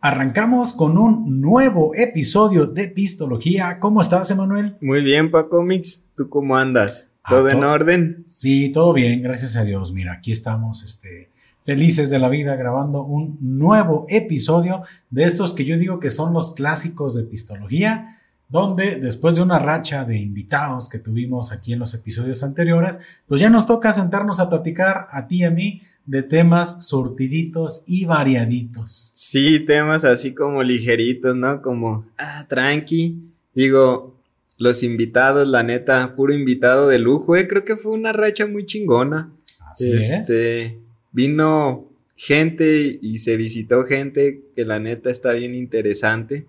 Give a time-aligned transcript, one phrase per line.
[0.00, 3.80] Arrancamos con un nuevo episodio de Pistología.
[3.80, 4.76] ¿Cómo estás, Emanuel?
[4.80, 6.04] Muy bien, Paco Mix.
[6.16, 7.10] ¿Tú cómo andas?
[7.24, 8.24] Ah, ¿Todo en orden?
[8.28, 9.92] Sí, todo bien, gracias a Dios.
[9.92, 11.30] Mira, aquí estamos, este,
[11.64, 16.32] felices de la vida grabando un nuevo episodio de estos que yo digo que son
[16.32, 21.78] los clásicos de Pistología donde después de una racha de invitados que tuvimos aquí en
[21.78, 25.82] los episodios anteriores, pues ya nos toca sentarnos a platicar a ti y a mí
[26.08, 29.10] de temas surtiditos y variaditos.
[29.12, 31.60] Sí, temas así como ligeritos, ¿no?
[31.60, 33.18] Como, ah, tranqui.
[33.54, 34.16] Digo,
[34.56, 37.46] los invitados, la neta, puro invitado de lujo, eh.
[37.46, 39.30] Creo que fue una racha muy chingona.
[39.70, 40.78] Así este,
[41.12, 46.46] Vino gente y se visitó gente que la neta está bien interesante.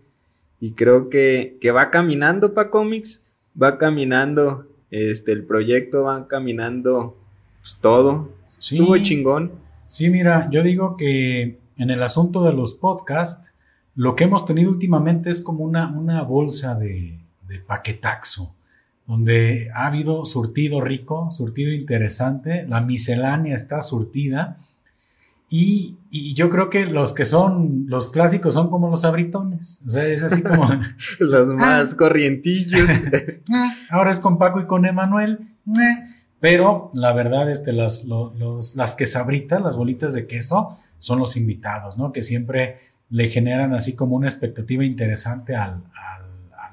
[0.62, 3.26] Y creo que, que va caminando para cómics,
[3.62, 7.19] va caminando este, el proyecto, va caminando
[7.62, 8.34] pues, todo.
[8.46, 9.54] Estuvo chingón.
[9.86, 13.52] Sí, mira, yo digo que en el asunto de los podcasts,
[13.96, 18.56] lo que hemos tenido últimamente es como una, una bolsa de, de paquetaxo,
[19.08, 24.60] donde ha habido surtido rico, surtido interesante, la miscelánea está surtida
[25.52, 25.98] y,
[26.36, 29.82] yo creo que los que son, los clásicos son como los abritones.
[29.88, 30.68] O sea, es así como.
[31.20, 31.98] los más ah.
[31.98, 32.90] corrientillos.
[33.52, 35.40] Ah, ahora es con Paco y con Emanuel.
[36.40, 41.98] Pero la verdad, este, las, los, las quesabritas, las bolitas de queso, son los invitados,
[41.98, 42.12] ¿no?
[42.12, 45.84] Que siempre le generan así como una expectativa interesante al,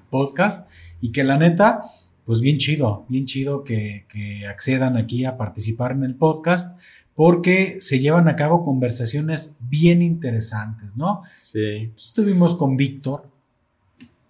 [0.08, 0.70] podcast.
[1.00, 1.82] Y que la neta,
[2.24, 6.78] pues bien chido, bien chido que, que accedan aquí a participar en el podcast
[7.16, 11.22] porque se llevan a cabo conversaciones bien interesantes, ¿no?
[11.36, 11.90] Sí.
[11.96, 13.28] Estuvimos con Víctor,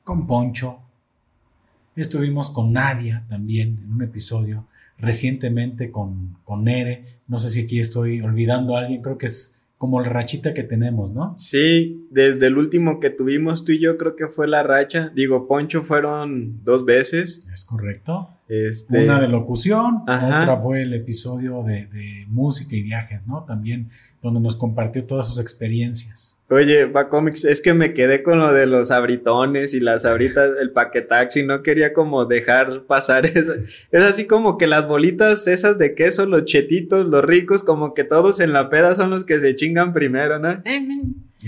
[0.05, 0.79] con Poncho,
[1.97, 4.67] estuvimos con Nadia también en un episodio,
[4.99, 9.57] recientemente con, con Nere, no sé si aquí estoy olvidando a alguien, creo que es
[9.79, 11.35] como la rachita que tenemos, ¿no?
[11.37, 15.13] Sí, desde el último que tuvimos tú y yo creo que fue la racha.
[15.15, 17.47] Digo, Poncho fueron dos veces.
[17.53, 18.31] Es correcto.
[18.49, 19.05] Este...
[19.05, 23.45] Una de locución, otra fue el episodio de, de, música y viajes, ¿no?
[23.45, 23.91] También
[24.23, 26.41] donde nos compartió todas sus experiencias.
[26.49, 30.51] Oye, va cómics, es que me quedé con lo de los abritones y las abritas,
[30.61, 33.53] el paquetaxi, no quería como dejar pasar eso.
[33.91, 38.05] Es así como que las bolitas esas de queso, los chetitos, los ricos, como que
[38.05, 40.63] todos en la peda son los que se chingan primero, ¿no?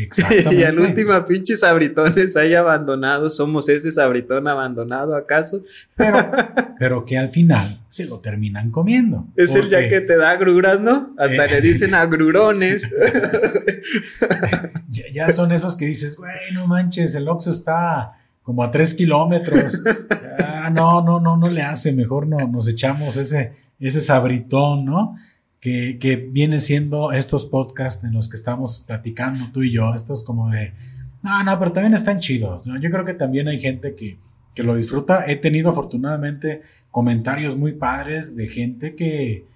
[0.03, 0.55] Exactamente.
[0.55, 5.63] y al último, pinches sabritones ahí abandonados, somos ese sabritón abandonado, ¿acaso?
[5.97, 6.31] Pero,
[6.79, 9.27] pero que al final se lo terminan comiendo.
[9.37, 11.15] Es el ya que te da agruras, ¿no?
[11.19, 12.89] Hasta le dicen agrurones.
[15.13, 19.83] ya, son esos que dices, güey, no manches, el Oxxo está como a tres kilómetros.
[20.41, 25.17] Ah, no, no, no, no le hace, mejor no, nos echamos ese, ese sabritón, ¿no?
[25.61, 30.23] Que, que, viene siendo estos podcasts en los que estamos platicando tú y yo, estos
[30.25, 30.73] como de,
[31.23, 32.79] no, no, pero también están chidos, ¿no?
[32.81, 34.19] Yo creo que también hay gente que,
[34.55, 35.31] que lo disfruta.
[35.31, 39.47] He tenido afortunadamente comentarios muy padres de gente que,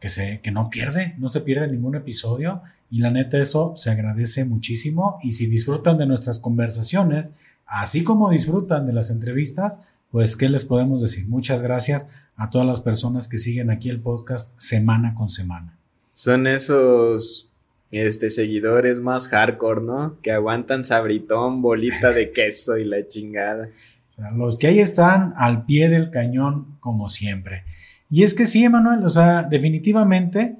[0.00, 3.90] que, se, que no pierde, no se pierde ningún episodio y la neta eso se
[3.90, 7.34] agradece muchísimo y si disfrutan de nuestras conversaciones,
[7.66, 11.26] así como disfrutan de las entrevistas, pues, ¿qué les podemos decir?
[11.28, 15.78] Muchas gracias a todas las personas que siguen aquí el podcast semana con semana.
[16.12, 17.50] Son esos
[17.90, 20.20] este, seguidores más hardcore, ¿no?
[20.20, 23.68] Que aguantan sabritón, bolita de queso y la chingada.
[24.10, 27.64] O sea, los que ahí están al pie del cañón, como siempre.
[28.10, 30.56] Y es que sí, Emanuel, o sea, definitivamente,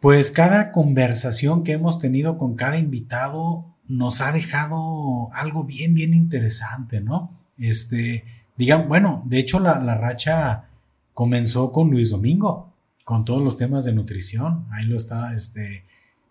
[0.00, 6.14] pues cada conversación que hemos tenido con cada invitado nos ha dejado algo bien, bien
[6.14, 7.30] interesante, ¿no?
[7.58, 8.24] Este,
[8.56, 10.68] Digan, bueno, de hecho la, racha
[11.12, 12.72] comenzó con Luis Domingo,
[13.04, 14.66] con todos los temas de nutrición.
[14.70, 15.84] Ahí lo está, este,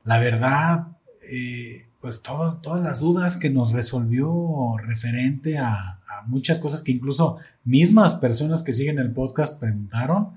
[0.06, 0.88] la verdad,
[1.30, 8.16] eh, pues todas las dudas que nos resolvió referente a, muchas cosas que incluso mismas
[8.16, 10.30] personas que siguen el podcast preguntaron.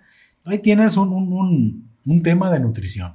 [0.44, 1.84] Ahí tienes un,
[2.24, 3.12] tema de nutrición.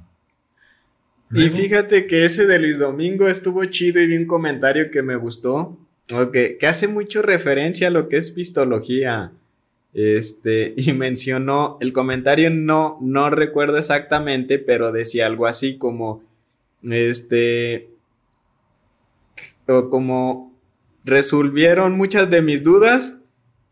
[1.30, 5.16] y fíjate que ese de Luis Domingo estuvo chido y vi un comentario que me
[5.16, 5.76] gustó
[6.06, 9.32] que hace mucho referencia a lo que es pistología.
[9.94, 16.22] Este, y mencionó, el comentario no, no recuerdo exactamente, pero decía algo así como,
[16.82, 17.90] este,
[19.66, 20.52] o como
[21.04, 23.18] resolvieron muchas de mis dudas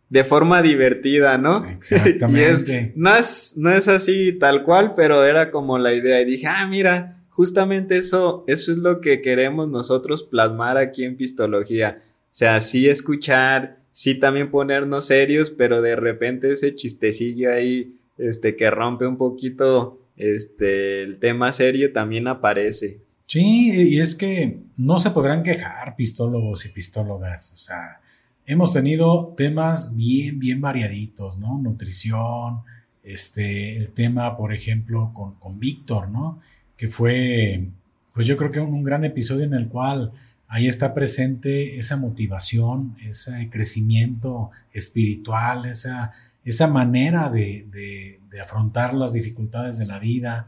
[0.08, 1.64] de forma divertida, ¿no?
[1.70, 2.92] Exactamente.
[2.96, 6.20] no, es, no es así tal cual, pero era como la idea.
[6.20, 11.16] Y dije, ah, mira, justamente eso, eso es lo que queremos nosotros plasmar aquí en
[11.16, 12.02] Pistología.
[12.30, 18.70] Sea, sí escuchar, sí también ponernos serios, pero de repente ese chistecillo ahí, este, que
[18.70, 23.00] rompe un poquito, este, el tema serio también aparece.
[23.26, 27.52] Sí, y es que no se podrán quejar pistólogos y pistólogas.
[27.54, 28.00] O sea,
[28.44, 31.58] hemos tenido temas bien, bien variaditos, ¿no?
[31.58, 32.62] Nutrición,
[33.02, 36.40] este, el tema, por ejemplo, con, con Víctor, ¿no?
[36.76, 37.68] Que fue,
[38.12, 40.12] pues yo creo que un gran episodio en el cual
[40.50, 46.12] ahí está presente esa motivación, ese crecimiento espiritual, esa,
[46.44, 50.46] esa manera de, de, afrontar las dificultades de la vida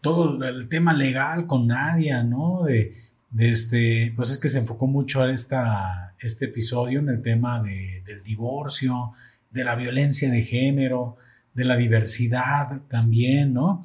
[0.00, 2.64] todo el tema legal con Nadia, ¿no?
[2.64, 2.92] De,
[3.30, 7.62] de este, pues es que se enfocó mucho a esta, este episodio en el tema
[7.62, 9.12] de, del divorcio,
[9.50, 11.16] de la violencia de género,
[11.54, 13.84] de la diversidad también, ¿no?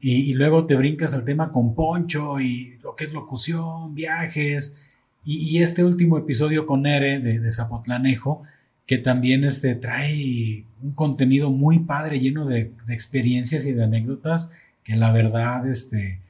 [0.00, 4.80] Y, y, luego te brincas al tema con Poncho y lo que es locución, viajes,
[5.24, 8.42] y, este último episodio con Ere de, Zapotlanejo,
[8.86, 14.52] que también este, trae un contenido muy padre, lleno de, de experiencias y de anécdotas
[14.84, 16.20] que la verdad, este,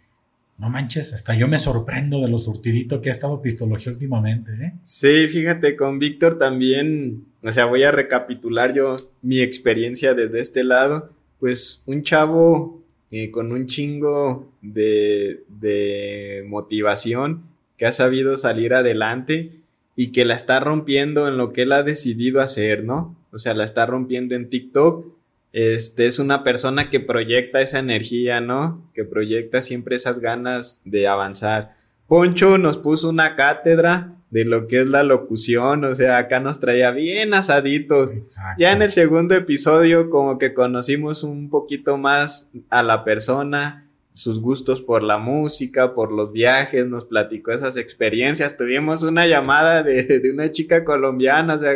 [0.58, 4.72] no manches, hasta yo me sorprendo de lo surtidito que ha estado Pistología últimamente, ¿eh?
[4.82, 10.64] Sí, fíjate, con Víctor también, o sea, voy a recapitular yo mi experiencia desde este
[10.64, 17.49] lado, pues un chavo eh, con un chingo de, de motivación
[17.80, 19.62] que ha sabido salir adelante
[19.96, 23.16] y que la está rompiendo en lo que él ha decidido hacer, ¿no?
[23.32, 25.06] O sea, la está rompiendo en TikTok
[25.52, 28.88] este es una persona que proyecta esa energía, ¿no?
[28.94, 31.76] Que proyecta siempre esas ganas de avanzar.
[32.06, 36.60] Poncho nos puso una cátedra de lo que es la locución, o sea, acá nos
[36.60, 38.12] traía bien asaditos.
[38.12, 38.60] Exacto.
[38.60, 43.89] Ya en el segundo episodio como que conocimos un poquito más a la persona,
[44.20, 49.82] sus gustos por la música, por los viajes, nos platicó esas experiencias, tuvimos una llamada
[49.82, 51.72] de, de una chica colombiana, o sea,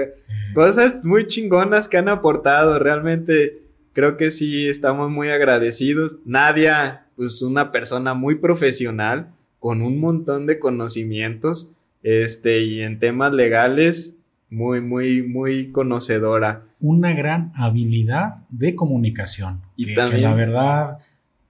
[0.53, 3.63] cosas muy chingonas que han aportado, realmente
[3.95, 6.19] creo que sí estamos muy agradecidos.
[6.27, 11.71] Nadia, pues una persona muy profesional, con un montón de conocimientos,
[12.03, 14.17] este, y en temas legales,
[14.51, 16.65] muy, muy, muy conocedora.
[16.79, 19.63] Una gran habilidad de comunicación.
[19.77, 20.99] Y que, también, que la verdad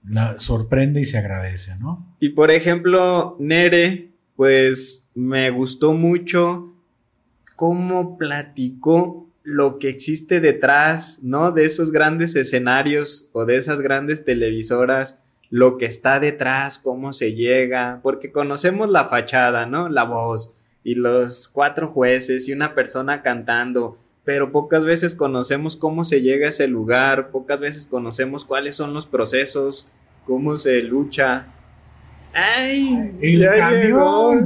[0.09, 2.17] la sorprende y se agradece, ¿no?
[2.21, 6.75] Y por ejemplo, Nere, pues me gustó mucho
[7.57, 11.53] cómo platicó lo que existe detrás, ¿no?
[11.53, 15.21] De esos grandes escenarios o de esas grandes televisoras,
[15.51, 19.89] lo que está detrás, cómo se llega, porque conocemos la fachada, ¿no?
[19.89, 26.05] La voz y los cuatro jueces y una persona cantando, pero pocas veces conocemos cómo
[26.05, 29.87] se llega a ese lugar, pocas veces conocemos cuáles son los procesos,
[30.27, 31.47] cómo se lucha.
[32.33, 33.15] ¡Ay!
[33.21, 33.81] ¡El ya camión!
[33.81, 34.41] Llegó.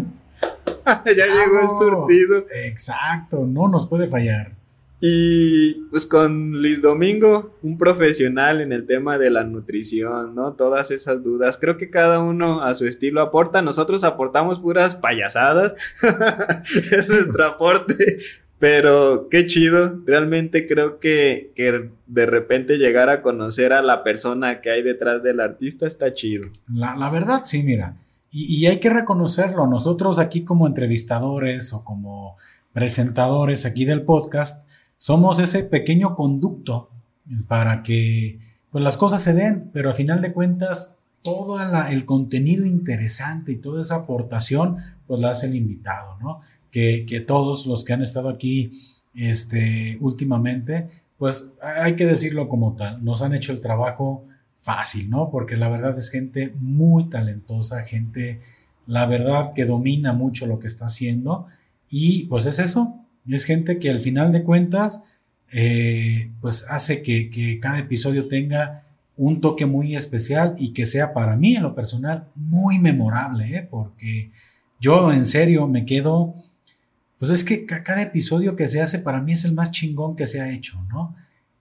[1.06, 2.46] ya llegó el surtido.
[2.64, 4.58] Exacto, no nos puede fallar.
[5.00, 10.54] Y pues con Luis Domingo, un profesional en el tema de la nutrición, ¿no?
[10.54, 11.56] Todas esas dudas.
[11.56, 13.62] Creo que cada uno a su estilo aporta.
[13.62, 15.76] Nosotros aportamos puras payasadas.
[16.74, 18.18] es nuestro aporte.
[18.58, 20.00] Pero qué chido.
[20.04, 25.22] Realmente creo que, que, de repente llegar a conocer a la persona que hay detrás
[25.22, 26.48] del artista está chido.
[26.66, 27.96] La, verdad, sí, mira.
[28.30, 29.66] Y, hay que reconocerlo.
[29.66, 32.36] Nosotros aquí como entrevistadores o como
[32.72, 34.66] presentadores aquí del podcast,
[34.98, 36.90] somos ese pequeño conducto
[37.46, 38.40] para que
[38.70, 43.56] pues, las cosas se den, pero al final de cuentas todo el contenido interesante y
[43.56, 46.40] toda esa aportación pues la hace el invitado, ¿no?
[46.70, 48.80] Que, todos los que han estado aquí
[49.14, 54.24] este, últimamente, pues hay que decirlo como tal, nos han hecho el trabajo
[54.58, 55.30] fácil, ¿no?
[55.30, 58.40] Porque la verdad es gente muy talentosa, gente,
[58.86, 61.46] la verdad que domina mucho lo que está haciendo
[61.90, 62.98] y pues es eso,
[63.28, 65.06] es gente que al final de cuentas,
[65.52, 68.84] eh, pues hace que, que, cada episodio tenga
[69.16, 73.68] un toque muy especial y que sea para mí en lo personal muy memorable, ¿eh?
[73.68, 74.30] porque
[74.80, 76.34] yo en serio me quedo,
[77.18, 80.26] pues es que cada episodio que se hace para mí es el más chingón que
[80.26, 81.16] se ha hecho, ¿no?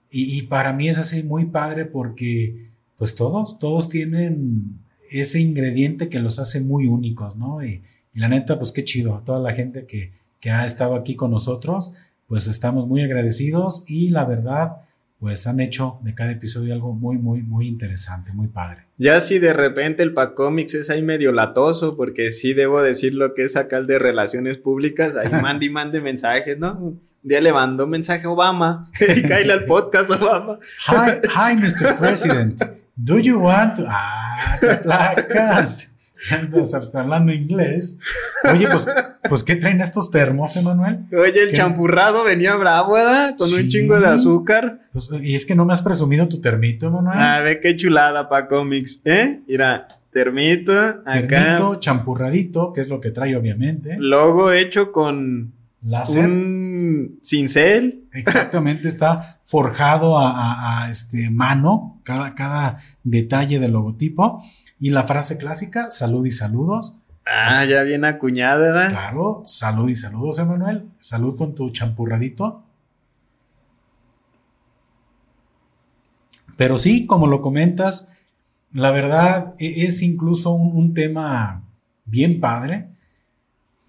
[0.10, 4.80] Y, y para mí es así muy padre porque pues todos, todos tienen
[5.12, 7.64] ese ingrediente que los hace muy únicos, ¿no?
[7.64, 7.84] Y,
[8.14, 11.32] y la neta, pues qué chido, toda la gente que, que ha estado aquí con
[11.32, 11.94] nosotros,
[12.28, 14.78] pues estamos muy agradecidos y la verdad,
[15.20, 18.84] pues han hecho de cada episodio algo muy, muy, muy interesante, muy padre.
[18.98, 23.34] Ya si de repente el Pacomics es ahí medio latoso, porque sí debo decir lo
[23.34, 26.78] que es acá el de relaciones públicas, ahí mande y mande mensajes, ¿no?
[26.78, 30.60] Un día le mandó un mensaje a Obama, y caíle al podcast Obama.
[30.88, 31.98] Hi, hi, Mr.
[31.98, 32.62] President.
[32.96, 33.86] Do you want to...
[33.88, 35.92] Ah, te placas
[36.32, 38.00] andas hablando inglés.
[38.52, 38.88] Oye, pues,
[39.30, 41.06] pues, ¿qué traen estos termos, Emanuel?
[41.12, 43.36] Oye, el champurrado venía bravo, ¿verdad?
[43.38, 43.56] Con sí.
[43.56, 44.82] un chingo de azúcar.
[44.94, 47.18] Pues, y es que no me has presumido tu termito, Emanuel.
[47.20, 49.42] Ah, ve qué chulada pa' cómics, ¿eh?
[49.48, 50.72] Mira, termito,
[51.06, 51.28] acá.
[51.28, 53.96] Termito, champurradito, que es lo que trae obviamente.
[54.00, 56.26] Logo hecho con Láser.
[56.26, 58.06] un cincel.
[58.14, 64.44] Exactamente, está forjado a, a- a, este, mano, cada, cada detalle del logotipo.
[64.80, 66.98] Y la frase clásica, salud y saludos.
[67.26, 68.90] Ah, ya bien acuñada, ¿verdad?
[68.92, 70.86] Claro, salud y saludos, Emanuel.
[71.00, 72.64] Salud con tu champurradito.
[76.56, 78.10] Pero sí, como lo comentas,
[78.72, 81.64] la verdad e- es incluso un, un tema
[82.06, 82.88] bien padre.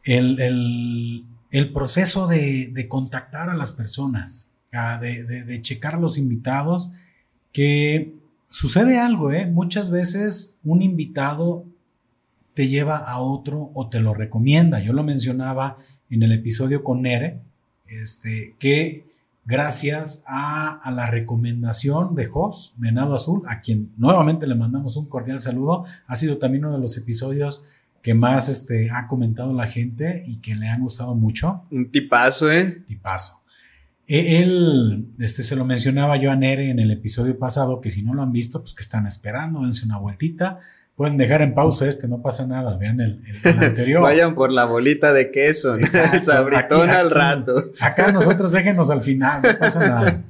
[0.04, 5.94] El, el- el proceso de, de contactar a las personas, ah, de, de- de checar
[5.94, 6.92] a los invitados,
[7.52, 8.17] que
[8.50, 9.46] sucede algo, ¿eh?
[9.46, 11.64] Muchas veces un invitado
[12.54, 14.80] te lleva a otro o te lo recomienda.
[14.80, 15.78] Yo lo mencionaba
[16.10, 17.42] en el episodio con Nere,
[17.86, 19.06] este, que
[19.44, 25.08] gracias a, a la recomendación de Jos, Venado Azul, a quien nuevamente le mandamos un
[25.08, 27.64] cordial saludo, ha sido también uno de los episodios
[28.02, 31.62] que más este, ha comentado la gente y que le han gustado mucho.
[31.70, 32.82] Un tipazo, ¿eh?
[32.86, 33.42] Tipazo.
[34.08, 38.02] E- Él, este, se lo mencionaba yo a Nere en el episodio pasado, que si
[38.02, 40.58] no lo han visto, pues que están esperando, dense una vueltita.
[40.96, 44.02] Pueden dejar en pausa este, no pasa nada, vean el, el- el anterior.
[44.02, 45.76] Vayan por la bolita de queso,
[46.24, 47.54] sabritón aquí- al rato.
[47.80, 50.24] Acá nosotros déjenos al final, no pasa nada.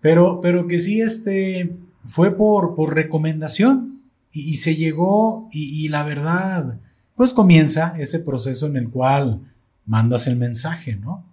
[0.00, 1.76] Pero, pero que sí, este,
[2.06, 4.00] fue por, por recomendación
[4.32, 6.80] y, y se llegó y, y la verdad,
[7.14, 9.40] pues comienza ese proceso en el cual
[9.84, 11.24] mandas el mensaje, ¿no?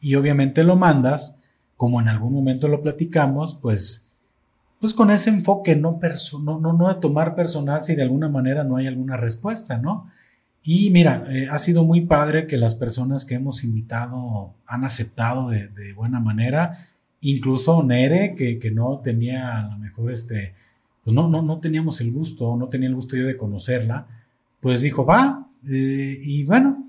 [0.00, 1.38] Y obviamente lo mandas,
[1.76, 4.10] como en algún momento lo platicamos, pues,
[4.80, 5.98] pues con ese enfoque no,
[6.42, 10.10] no, no, no de tomar personal si de alguna manera no hay alguna respuesta, ¿no?
[10.62, 15.48] Y mira, eh, ha sido muy padre que las personas que hemos invitado han aceptado
[15.48, 16.86] de, de buena manera.
[17.22, 20.54] Incluso Nere, que, que no tenía a lo mejor este,
[21.04, 24.06] pues no, no, no teníamos el gusto, no tenía el gusto yo de conocerla,
[24.60, 26.79] pues dijo, va, eh, y bueno,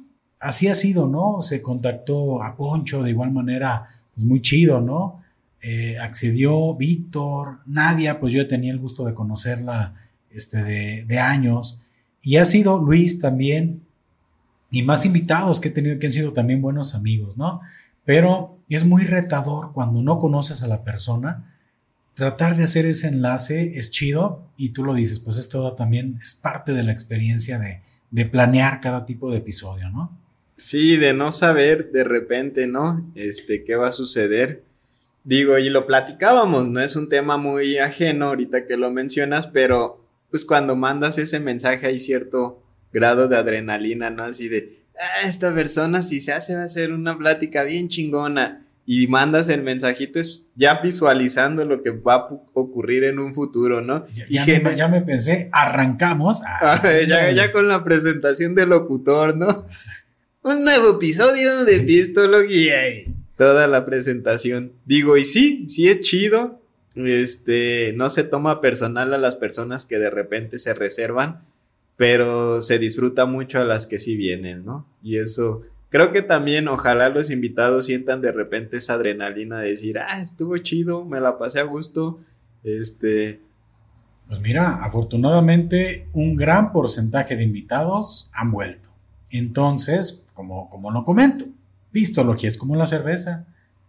[0.42, 1.42] así ha sido, ¿no?
[1.42, 5.22] Se contactó a Poncho de igual manera, pues muy chido, ¿no?
[5.62, 9.94] Eh, accedió Víctor, Nadia, pues yo tenía el gusto de conocerla
[10.32, 11.84] este, de, años.
[12.24, 13.84] Y ha sido Luis también,
[14.72, 17.62] y más invitados que he tenido que han sido también buenos amigos, ¿no?
[18.04, 21.56] Pero es muy retador cuando no conoces a la persona.
[22.16, 26.34] Tratar de hacer ese enlace es chido y tú lo dices, pues esto también es
[26.36, 30.21] parte de la experiencia de, de planear cada tipo de episodio, ¿no?
[30.62, 33.12] Sí, de no saber de repente, ¿no?
[33.16, 34.64] Este, qué va a suceder.
[35.24, 40.06] Digo, y lo platicábamos, no es un tema muy ajeno ahorita que lo mencionas, pero
[40.30, 42.62] pues cuando mandas ese mensaje hay cierto
[42.94, 44.24] grado de adrenalina, ¿no?
[44.24, 48.68] Así de, ah, esta persona si se hace va a ser una plática bien chingona
[48.86, 53.82] y mandas el mensajito es ya visualizando lo que va a ocurrir en un futuro,
[53.82, 54.06] ¿no?
[54.14, 56.44] Ya, Y ya me, ya me pensé, arrancamos.
[56.62, 59.66] Ah, ya, ya con la presentación del locutor, ¿no?
[60.44, 64.72] Un nuevo episodio de Pistología y toda la presentación.
[64.86, 66.60] Digo, y sí, sí es chido.
[66.96, 71.44] Este, no se toma personal a las personas que de repente se reservan,
[71.96, 74.88] pero se disfruta mucho a las que sí vienen, ¿no?
[75.04, 80.00] Y eso, creo que también ojalá los invitados sientan de repente esa adrenalina de decir,
[80.00, 82.20] ah, estuvo chido, me la pasé a gusto,
[82.64, 83.42] este,
[84.28, 88.91] Pues mira, afortunadamente un gran porcentaje de invitados han vuelto.
[89.32, 91.46] Entonces, como, como lo comento,
[91.92, 93.46] pistología es como la cerveza.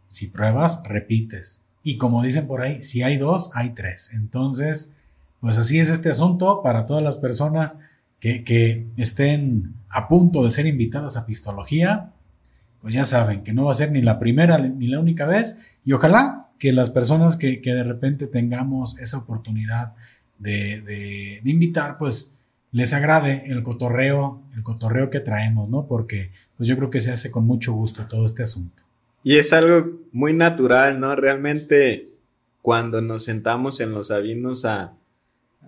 [0.08, 1.64] Si pruebas, repites.
[1.82, 4.12] Y como dicen por ahí, si hay dos, hay tres.
[4.14, 4.96] Entonces,
[5.40, 7.80] pues así es este asunto para todas las personas
[8.20, 12.12] que, que estén a punto de ser invitadas a pistología.
[12.80, 15.58] Pues ya saben que no va a ser ni la primera ni la única vez.
[15.84, 19.94] Y ojalá que las personas que, que de repente tengamos esa oportunidad
[20.38, 22.38] de, de- de invitar, pues
[22.72, 25.86] les agrade el cotorreo, el cotorreo que traemos, ¿no?
[25.86, 28.82] Porque pues yo creo que se hace con mucho gusto todo este asunto.
[29.22, 31.14] Y es algo muy natural, ¿no?
[31.14, 32.08] Realmente
[32.62, 34.94] cuando nos sentamos en los sabinos a,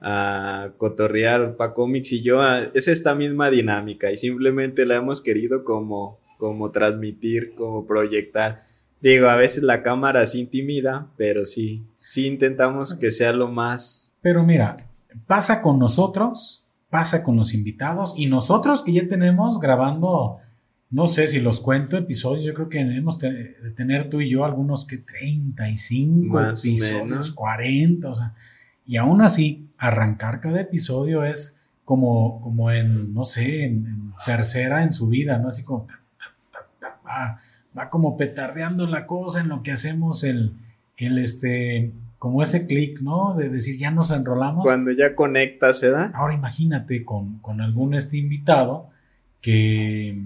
[0.00, 5.20] a cotorrear Paco Mix y yo, a- es esta misma dinámica y simplemente la hemos
[5.20, 8.64] querido como, como transmitir, como proyectar.
[9.00, 14.14] Digo, a veces la cámara sí intimida, pero sí, sí intentamos que sea lo más...
[14.22, 14.88] Pero mira,
[15.26, 16.63] pasa con nosotros,
[16.94, 20.38] pasa con los invitados y nosotros que ya tenemos grabando,
[20.90, 24.30] no sé si los cuento episodios, yo creo que debemos te- de tener tú y
[24.30, 27.32] yo algunos que 35 Más episodios, menos.
[27.32, 28.34] 40, o sea,
[28.86, 34.84] y aún así, arrancar cada episodio es como, como en, no sé, en, en tercera
[34.84, 35.48] en su vida, ¿no?
[35.48, 37.40] Así como, ta, ta, ta, ta, va,
[37.76, 40.52] va como petardeando la cosa en lo que hacemos el,
[40.96, 41.90] el este,
[42.24, 43.34] como ese clic, ¿no?
[43.34, 44.64] De decir, ya nos enrolamos.
[44.64, 46.10] Cuando ya conectas, ¿se da?
[46.14, 48.88] Ahora imagínate con, con algún este invitado
[49.42, 50.22] que,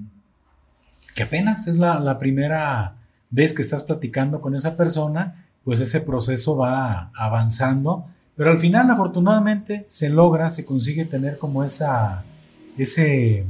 [1.17, 2.95] que apenas es la, la primera
[3.31, 8.89] vez que estás platicando con esa persona, pues ese proceso va avanzando, pero al final
[8.93, 12.23] afortunadamente se logra, se consigue tener como esa,
[12.77, 13.45] ese,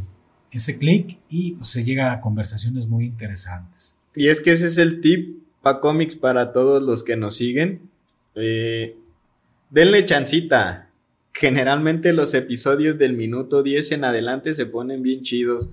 [0.51, 3.97] ese clic y pues, se llega a conversaciones muy interesantes.
[4.15, 7.91] Y es que ese es el tip para cómics para todos los que nos siguen.
[8.39, 8.97] Eh,
[9.71, 10.91] denle chancita.
[11.33, 15.71] Generalmente los episodios del minuto 10 en adelante se ponen bien chidos.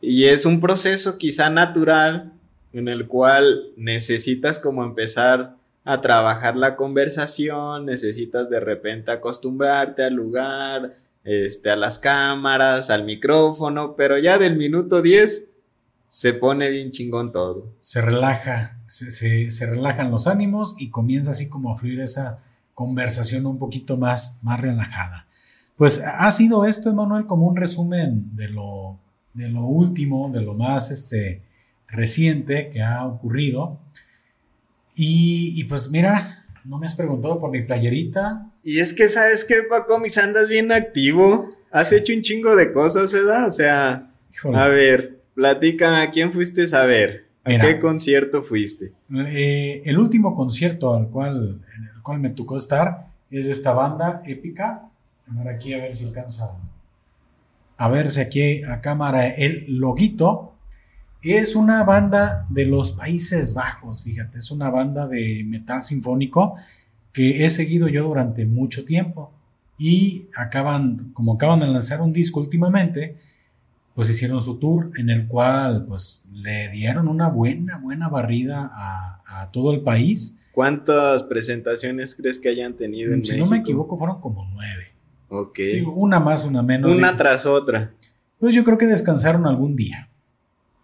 [0.00, 2.32] Y es un proceso quizá natural
[2.72, 10.14] en el cual necesitas como empezar a trabajar la conversación, necesitas de repente acostumbrarte al
[10.14, 15.48] lugar, este, a las cámaras, al micrófono, pero ya del minuto 10
[16.06, 17.74] se pone bien chingón todo.
[17.80, 22.40] Se relaja, se, se, relajan los ánimos y comienza así como a fluir esa
[22.74, 25.26] conversación un poquito más, más relajada.
[25.76, 28.98] Pues ha sido esto, Emanuel, como un resumen de lo,
[29.32, 31.40] de lo último, de lo más este,
[31.88, 33.80] reciente que ha ocurrido.
[34.94, 38.50] Y, pues mira, no me has preguntado por mi playerita.
[38.62, 39.98] Y es que, ¿sabes qué, Paco?
[39.98, 41.48] Mis andas bien activo.
[41.70, 43.48] Has hecho un chingo de cosas, ¿verdad?
[43.48, 44.10] O sea,
[44.52, 47.21] a ver, platícame, ¿a quién fuiste a ver?
[47.44, 48.92] ¿A qué concierto fuiste?
[49.14, 53.72] Eh, el último concierto al cual, en el cual me tocó estar es de esta
[53.72, 54.88] banda épica.
[55.28, 56.56] A ver aquí a ver si alcanza
[57.82, 60.52] a verse aquí a cámara el loguito.
[61.20, 66.54] Es una banda de los Países Bajos, fíjate, es una banda de metal sinfónico
[67.12, 69.32] que he seguido yo durante mucho tiempo.
[69.78, 73.16] Y acaban, como acaban de lanzar un disco últimamente,
[73.94, 79.50] pues hicieron su tour en el cual pues le dieron una buena, buena barrida a,
[79.52, 80.38] todo el país.
[80.52, 84.88] ¿Cuántas presentaciones crees que hayan tenido en si no me equivoco, fueron como nueve.
[85.28, 85.58] Ok.
[85.94, 86.92] una más, una menos.
[86.92, 87.92] Una tras otra.
[88.38, 90.10] Pues yo creo que descansaron algún día.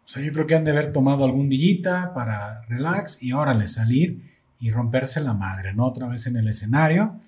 [0.05, 3.68] O sea, yo creo que han de haber tomado algún dillita para relax y órale,
[3.68, 4.23] salir
[4.59, 5.87] y romperse la madre, ¿no?
[5.87, 7.21] Otra vez en el escenario.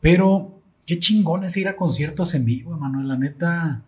[0.00, 3.82] Pero qué chingón es ir a conciertos en vivo, Emanuel, la neta.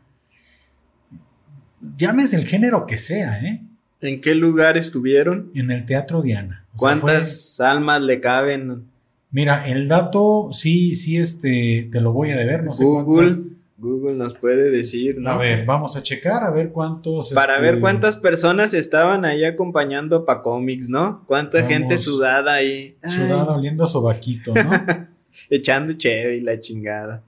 [1.96, 3.60] Llames el género que sea, ¿eh?
[4.00, 5.50] ¿En qué lugar estuvieron?
[5.54, 6.64] En el Teatro Diana.
[6.76, 8.84] ¿Cuántas almas le caben?
[9.30, 13.36] Mira, el dato sí, sí, este, te lo voy a deber, no sé Google.
[13.78, 15.30] Google nos puede decir, ¿no?
[15.30, 17.32] A ver, vamos a checar, a ver cuántos.
[17.32, 21.24] Para ver este, cuántas personas estaban ahí acompañando a cómics, ¿no?
[21.26, 22.96] Cuánta gente sudada ahí.
[23.02, 24.70] Sudada oliendo a sobaquito, ¿no?
[25.50, 27.22] Echando cheve y la chingada.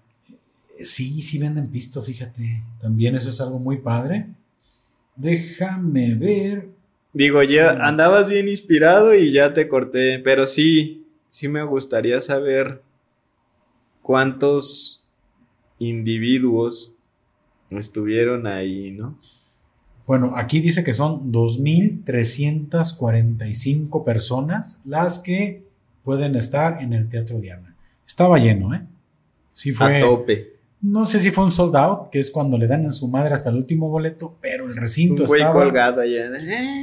[0.78, 2.42] Sí, sí venden pisto, fíjate.
[2.80, 4.26] También eso es algo muy padre.
[5.16, 6.68] Déjame ver.
[7.12, 12.83] Digo, ya andabas bien inspirado y ya te corté, pero sí, sí me gustaría saber
[14.03, 15.07] cuántos
[15.79, 16.96] individuos
[17.70, 19.18] estuvieron ahí, ¿no?
[20.07, 25.64] Bueno, aquí dice que son 2.345 personas las que
[26.03, 27.74] pueden estar en el Teatro Diana.
[28.07, 28.83] Estaba lleno, ¿eh?
[29.53, 29.96] Sí fue.
[29.96, 30.53] A tope.
[30.85, 33.33] No sé si fue un sold out, que es cuando le dan en su madre
[33.33, 36.31] hasta el último boleto, pero el recinto un güey colgado allá.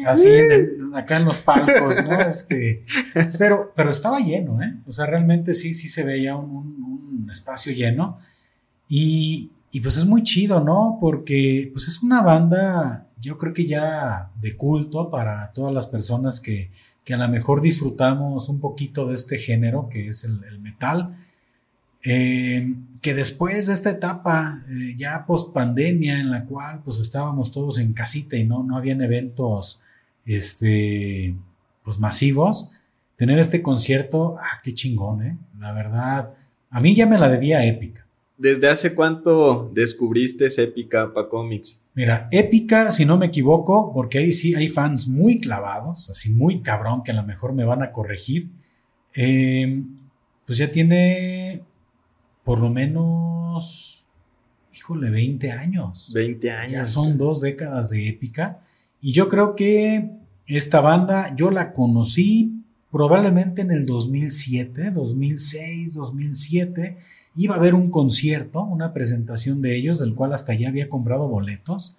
[0.07, 0.27] Así,
[0.95, 2.19] acá en los palcos, ¿no?
[2.27, 2.83] Este,
[3.37, 4.73] pero, pero estaba lleno, ¿eh?
[4.87, 8.17] O sea, realmente sí, sí se veía un espacio lleno.
[8.93, 10.97] Y, pues es muy chido, ¿no?
[10.99, 16.41] Porque pues es una banda, yo creo que ya de culto para todas las personas
[16.41, 16.71] que,
[17.09, 21.17] a lo mejor disfrutamos un poquito de este género que es el, metal.
[22.03, 27.51] Eh, que después de esta etapa eh, ya post pandemia en la cual pues estábamos
[27.51, 29.81] todos en casita y no, no habían eventos
[30.25, 31.35] este,
[31.83, 32.71] pues masivos,
[33.17, 35.37] tener este concierto, ah, qué chingón, ¿eh?
[35.59, 36.33] La verdad,
[36.69, 38.05] a mí ya me la debía épica.
[38.41, 41.79] ¿Desde hace cuánto descubriste Épica para cómics?
[41.93, 46.63] Mira, Épica, si no me equivoco, porque ahí sí hay fans muy clavados, así muy
[46.63, 48.49] cabrón, que a lo mejor me van a corregir.
[49.13, 49.83] Eh,
[50.47, 51.61] pues ya tiene
[52.43, 54.05] por lo menos,
[54.73, 56.11] híjole, 20 años.
[56.13, 56.71] 20 años.
[56.71, 58.59] Ya son dos décadas de Épica.
[58.99, 60.11] Y yo creo que
[60.47, 66.97] esta banda yo la conocí probablemente en el 2007, 2006, 2007
[67.35, 71.27] iba a haber un concierto, una presentación de ellos, del cual hasta ya había comprado
[71.27, 71.97] boletos,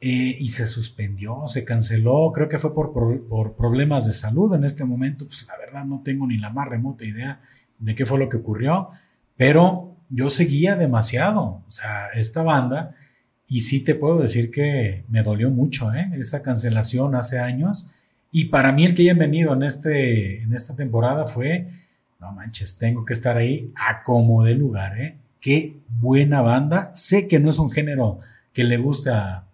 [0.00, 2.92] eh, y se suspendió, se canceló, creo que fue por,
[3.28, 6.68] por, problemas de salud en este momento, pues la verdad no tengo ni la más
[6.68, 7.40] remota idea
[7.78, 8.90] de qué fue lo que ocurrió,
[9.38, 12.94] pero yo seguía demasiado, o sea, esta banda,
[13.46, 16.10] y sí te puedo decir que me dolió mucho, ¿eh?
[16.18, 17.88] Esa cancelación hace años,
[18.30, 21.68] y para mí el que hayan venido en, este, en esta temporada fue
[22.20, 25.16] no manches, tengo que estar ahí a como de lugar, ¿eh?
[25.40, 26.90] Qué buena banda.
[26.94, 28.18] Sé que no es un género
[28.52, 29.44] que le gusta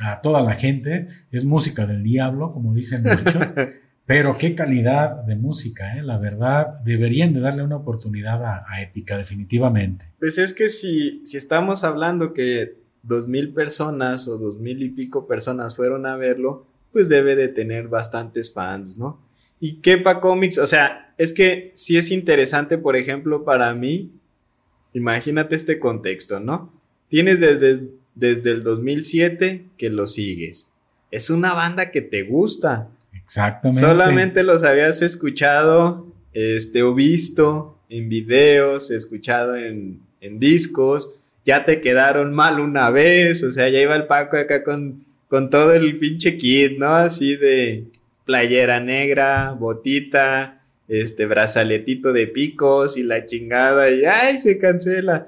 [0.00, 3.38] a, toda la gente, es música del diablo, como dicen mucho,
[4.08, 6.02] pero qué calidad de música, ¿eh?
[6.02, 10.06] La verdad, deberían de darle una oportunidad a, a Épica, definitivamente.
[10.18, 14.88] Pues es que si, si estamos hablando que dos mil personas o dos mil y
[14.88, 19.20] pico personas fueron a verlo, pues debe de tener bastantes fans, ¿no?
[19.60, 24.10] Y Kepa Comics, o sea, es que sí es interesante, por ejemplo, para mí,
[24.94, 26.72] imagínate este contexto, ¿no?
[27.08, 30.70] Tienes desde, desde el 2007 que lo sigues.
[31.10, 32.88] Es una banda que te gusta.
[33.28, 33.82] Exactamente.
[33.82, 41.12] Solamente los habías escuchado, este, o visto en videos, escuchado en, en discos,
[41.44, 45.50] ya te quedaron mal una vez, o sea, ya iba el Paco acá con, con
[45.50, 46.94] todo el pinche kit, ¿no?
[46.94, 47.84] Así de
[48.24, 55.26] playera negra, botita, este brazaletito de picos y la chingada y ay, se cancela.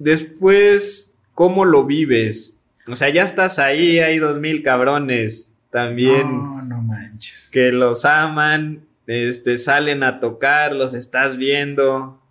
[0.00, 2.58] Después, ¿cómo lo vives?
[2.88, 6.30] O sea, ya estás ahí, hay dos mil cabrones también.
[6.30, 7.50] No, no manches.
[7.52, 12.22] Que los aman, este, salen a tocar, los estás viendo.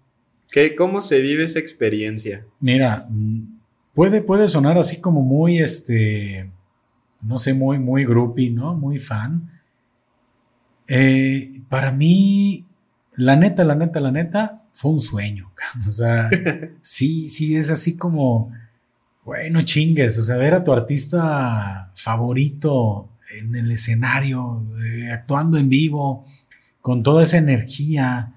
[0.49, 2.45] ¿Qué, ¿Cómo se vive esa experiencia?
[2.61, 3.57] Mira, mm,
[3.93, 6.49] puede, puede sonar así como muy, este,
[7.21, 8.75] no sé, muy, muy groupie, ¿no?
[8.75, 9.51] Muy fan.
[10.87, 12.65] Eh, para mí,
[13.17, 15.51] la neta, la neta, la neta, fue un sueño.
[15.85, 16.29] O sea,
[16.81, 18.53] sí, sí, es así como,
[19.25, 25.69] bueno, chingues, o sea, ver a tu artista favorito en el escenario, eh, actuando en
[25.69, 26.25] vivo,
[26.81, 28.33] con toda esa energía,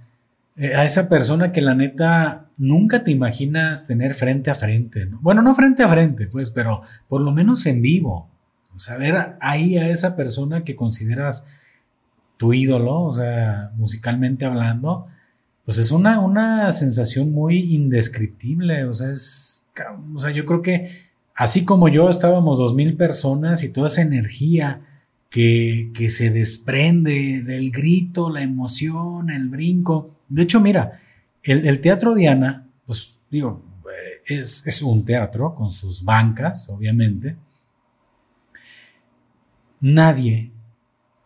[0.57, 5.07] eh, a esa persona que la neta nunca te imaginas tener frente a frente.
[5.21, 8.29] Bueno, no frente a frente, pues, pero por lo menos en vivo.
[8.75, 11.49] O sea, ver ahí a esa persona que consideras
[12.37, 15.07] tu ídolo, o sea, musicalmente hablando,
[15.65, 18.85] pues es una, una sensación muy indescriptible.
[18.85, 19.69] O sea, es,
[20.15, 21.06] o sea, yo creo que
[21.37, 24.81] así como yo estábamos dos mil personas y toda esa energía
[25.31, 30.17] que, que se desprende del grito, la emoción, el brinco.
[30.29, 31.01] De hecho, mira,
[31.43, 33.63] el, el Teatro Diana, pues digo,
[34.27, 37.37] es, es un teatro con sus bancas, obviamente
[39.81, 40.53] nadie,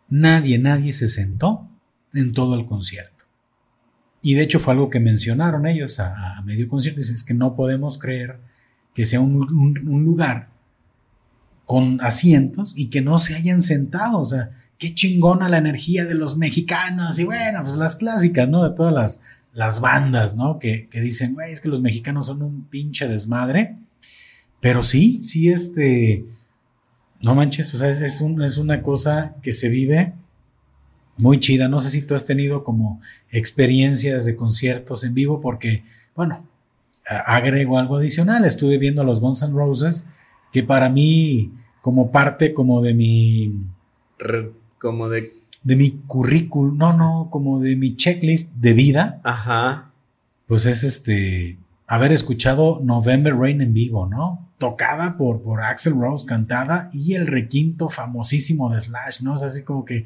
[0.08, 1.68] nadie, nadie se sentó
[2.14, 3.24] en todo el concierto.
[4.22, 7.00] Y de hecho fue algo que mencionaron ellos a, medio concierto.
[7.00, 8.38] Dicen, es que no podemos creer
[8.94, 9.74] que sea un,
[10.04, 10.48] lugar
[11.64, 14.18] con asientos y que no se hayan sentado.
[14.20, 17.18] O sea, qué chingona la energía de los mexicanos.
[17.18, 18.68] Y bueno, pues las clásicas, ¿no?
[18.68, 19.20] De todas las,
[19.52, 20.58] las bandas, ¿no?
[20.58, 23.76] Que, que dicen, güey, es que los mexicanos son un pinche desmadre.
[24.60, 26.26] Pero sí, sí, este
[27.22, 30.14] no manches, o sea, es, es, una cosa que se vive
[31.16, 31.68] muy chida.
[31.68, 33.00] No sé si tú has tenido como
[33.30, 36.48] experiencias de conciertos en vivo, porque, bueno,
[37.26, 38.44] agrego algo adicional.
[38.44, 40.08] Estuve viendo a los Guns N' Roses,
[40.52, 43.54] que para mí, como parte como de mi...
[44.78, 45.38] Como de...
[45.62, 49.20] De mi currículum, no, no, como de mi checklist de vida.
[49.24, 49.90] Ajá.
[50.46, 54.50] Pues es este, haber escuchado November Rain en vivo, ¿no?
[54.60, 59.32] tocada por, por Axel Rose, cantada, y el requinto famosísimo de Slash, ¿no?
[59.32, 60.04] O sea, así como que,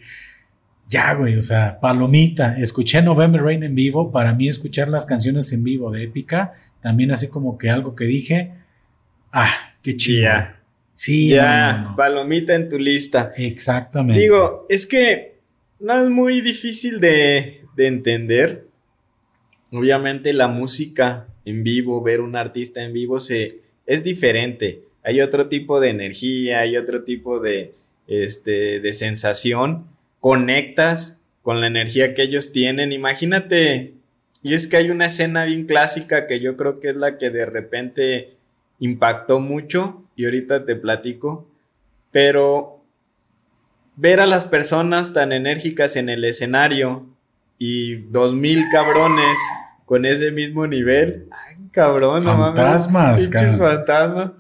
[0.89, 2.57] ya, güey, o sea, palomita.
[2.57, 7.13] Escuché November Rain en vivo, para mí escuchar las canciones en vivo de Épica, también
[7.13, 8.53] así como que algo que dije,
[9.33, 10.29] ah, qué chido.
[10.93, 13.33] Sí, ya, palomita en tu lista.
[13.39, 14.21] Exactamente.
[14.21, 15.39] Digo, es que
[15.81, 18.67] no es muy difícil de, de entender.
[19.73, 24.83] Obviamente la música en vivo, ver un artista en vivo se, es diferente.
[25.03, 27.73] Hay otro tipo de energía, hay otro tipo de,
[28.09, 29.87] este, de sensación.
[30.21, 32.93] Conectas con la energía que ellos tienen.
[32.93, 33.94] Imagínate,
[34.45, 37.31] y es que hay una escena bien clásica que yo creo que es la que
[37.31, 38.37] de repente
[38.79, 41.49] impactó mucho y ahorita te platico,
[42.13, 42.85] pero
[43.97, 47.07] ver a las personas tan enérgicas en el escenario
[47.59, 49.39] y dos mil cabrones
[49.87, 51.27] con ese mismo nivel.
[51.31, 54.31] Ay, cabrón, fantasmas, no fantasmas.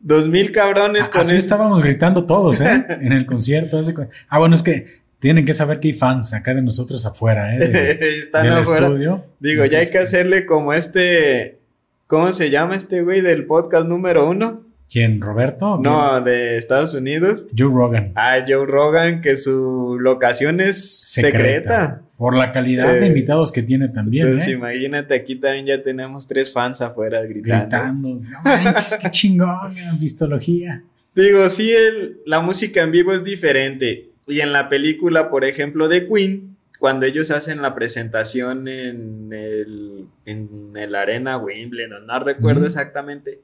[0.00, 2.84] Dos mil cabrones con Así estábamos gritando todos, ¿eh?
[3.00, 3.80] en el concierto.
[4.28, 7.96] Ah, bueno, es que tienen que saber que hay fans acá de nosotros afuera, ¿eh?
[8.18, 8.88] Están afuera.
[8.88, 9.24] estudio.
[9.38, 11.60] Digo, ya hay que hacerle como este.
[12.08, 14.66] ¿Cómo se llama este güey del podcast número uno?
[14.90, 15.20] ¿Quién?
[15.20, 15.78] ¿Roberto?
[15.80, 17.46] No, de Estados Unidos.
[17.56, 18.10] Joe Rogan.
[18.16, 22.02] Ah, Joe Rogan, que su locación es secreta.
[22.16, 24.28] Por la calidad de eh, invitados que tiene también.
[24.28, 24.50] Pues ¿eh?
[24.50, 27.62] imagínate, aquí también ya tenemos tres fans afuera gritando.
[27.62, 28.08] Gritando.
[28.08, 30.82] No manches, qué chingón, pistología.
[31.14, 34.11] Digo, sí, el, la música en vivo es diferente.
[34.26, 40.06] Y en la película, por ejemplo, de Queen, cuando ellos hacen la presentación en el,
[40.24, 43.40] en el Arena Wimbledon, no recuerdo exactamente.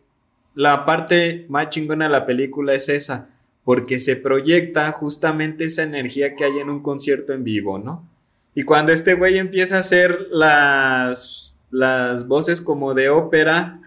[0.55, 3.29] La parte más chingona de la película es esa,
[3.65, 8.09] porque se proyecta justamente esa energía que hay en un concierto en vivo, ¿no?
[8.55, 13.81] Y cuando este güey empieza a hacer las, las voces como de ópera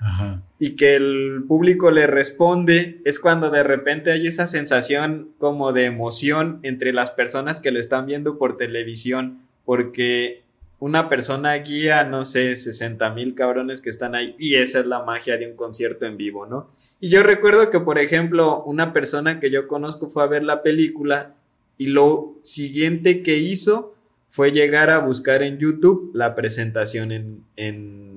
[0.63, 5.85] y que el público le responde, es cuando de repente hay esa sensación como de
[5.85, 10.43] emoción entre las personas que lo están viendo por televisión, porque
[10.77, 15.01] una persona guía, no sé, 60 mil cabrones que están ahí y esa es la
[15.01, 16.69] magia de un concierto en vivo, ¿no?
[16.99, 20.61] Y yo recuerdo que, por ejemplo, una persona que yo conozco fue a ver la
[20.61, 21.33] película
[21.79, 23.95] y lo siguiente que hizo
[24.29, 28.10] fue llegar a buscar en YouTube la presentación en, en,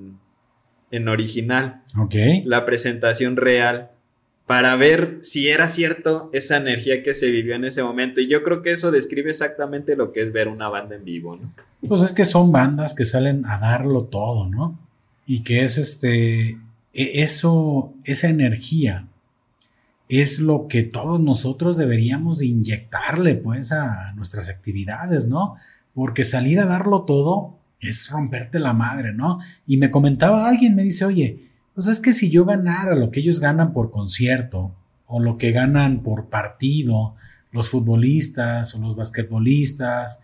[0.91, 1.81] en original.
[1.97, 2.15] Ok.
[2.45, 3.91] La presentación real
[4.45, 8.21] para ver si era cierto esa energía que se vivió en ese momento.
[8.21, 11.35] Y yo creo que eso describe exactamente lo que es ver una banda en vivo,
[11.35, 11.51] ¿no?
[11.87, 14.79] Pues es que son bandas que salen a darlo todo, ¿no?
[15.25, 16.59] Y que es este, e,
[16.93, 19.07] eso, esa energía
[20.09, 25.57] es lo que todos nosotros deberíamos de inyectarle, pues, a nuestras actividades, ¿no?
[25.95, 27.55] porque salir a darlo todo
[27.87, 29.39] es romperte la madre, ¿no?
[29.65, 33.19] Y me comentaba alguien, me dice, oye, pues es que si yo ganara lo que
[33.19, 34.75] ellos ganan por concierto,
[35.07, 37.15] o lo que ganan por partido,
[37.51, 40.23] los futbolistas o los basquetbolistas,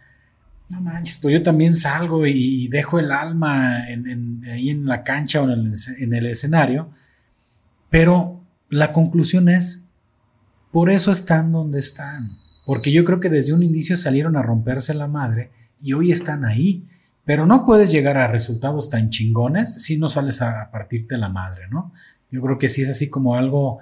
[0.69, 5.49] no manches, pues yo también salgo y, dejo el alma ahí en la cancha o
[5.49, 6.89] en en el escenario,
[7.89, 9.89] pero la conclusión es,
[10.71, 14.93] por eso están donde están, porque yo creo que desde un inicio salieron a romperse
[14.93, 16.87] la madre y hoy están ahí.
[17.31, 21.69] Pero no puedes llegar a resultados tan chingones si no sales a, partirte la madre,
[21.69, 21.93] ¿no?
[22.29, 23.79] Yo creo que sí es así como algo,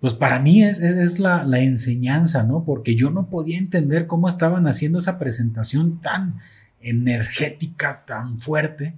[0.00, 2.64] pues para mí es, es, la, la, enseñanza, ¿no?
[2.64, 6.38] Porque yo no podía entender cómo estaban haciendo esa presentación tan
[6.80, 8.94] energética, tan fuerte,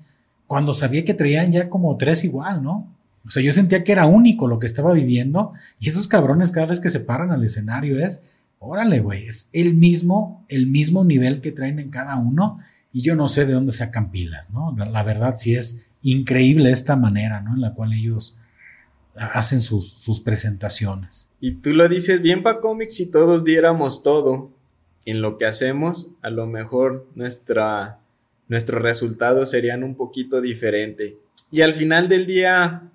[0.47, 2.95] cuando sabía que traían ya como tres igual, ¿no?
[3.27, 6.67] O sea, yo sentía que era único lo que estaba viviendo y esos cabrones cada
[6.67, 8.29] vez que se paran al escenario es,
[8.61, 12.61] órale, güey, es el mismo, el mismo nivel que traen en cada uno
[12.93, 14.75] y yo no sé de dónde sacan pilas, ¿no?
[14.77, 17.55] La, verdad sí es increíble esta manera, ¿no?
[17.55, 18.37] En la cual ellos
[19.15, 21.31] hacen sus, sus presentaciones.
[21.41, 24.51] Y tú lo dices bien para cómics, si todos diéramos todo
[25.05, 28.01] en lo que hacemos, a lo mejor nuestra,
[28.49, 31.15] nuestros resultados serían un poquito diferentes.
[31.51, 32.91] Y al final del día,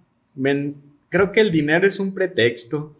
[1.10, 2.96] creo que el dinero es un pretexto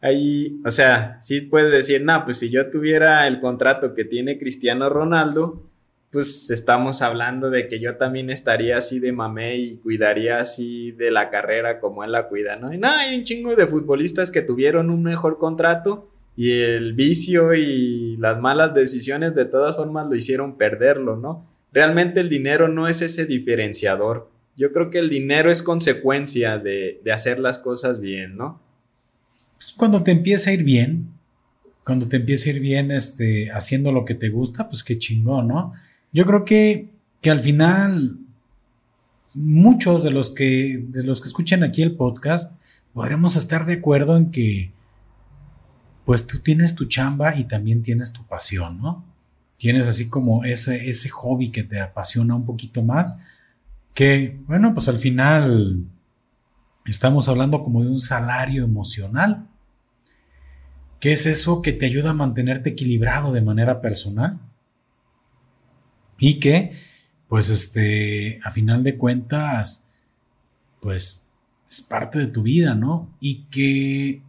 [0.00, 4.38] ahí, o sea, sí puedes decir, no, pues si yo tuviera el contrato que tiene
[4.38, 5.62] Cristiano Ronaldo,
[6.10, 11.10] pues estamos hablando de que yo también estaría así de mamé y cuidaría así de
[11.10, 12.72] la carrera como él la cuida, ¿no?
[12.72, 17.54] Y no, hay un chingo de futbolistas que tuvieron un mejor contrato y el vicio
[17.54, 21.46] y las malas decisiones de todas formas lo hicieron perderlo, ¿no?
[21.72, 24.28] Realmente el dinero no es ese diferenciador.
[24.56, 28.60] Yo creo que el dinero es consecuencia de, de hacer las cosas bien, ¿no?
[29.60, 31.12] pues cuando te empieza a ir bien,
[31.84, 35.48] cuando te empieza a ir bien este, haciendo lo que te gusta, pues qué chingón,
[35.48, 35.74] ¿no?
[36.12, 38.18] Yo creo que, que al final
[39.34, 42.60] muchos de los que de los que escuchan aquí el podcast
[42.92, 44.72] podremos estar de acuerdo en que
[46.04, 49.04] pues tú tienes tu chamba y también tienes tu pasión, ¿no?
[49.56, 53.20] Tienes así como ese, ese hobby que te apasiona un poquito más,
[53.94, 55.84] que bueno, pues al final
[56.86, 59.46] estamos hablando como de un salario emocional,
[61.00, 64.38] ¿Qué es eso que te ayuda a mantenerte equilibrado de manera personal?
[66.20, 66.72] Y que,
[67.28, 69.88] pues, este, a final de cuentas,
[70.80, 71.24] pues,
[71.68, 73.08] es parte de tu vida, ¿no?
[73.20, 74.22] Y que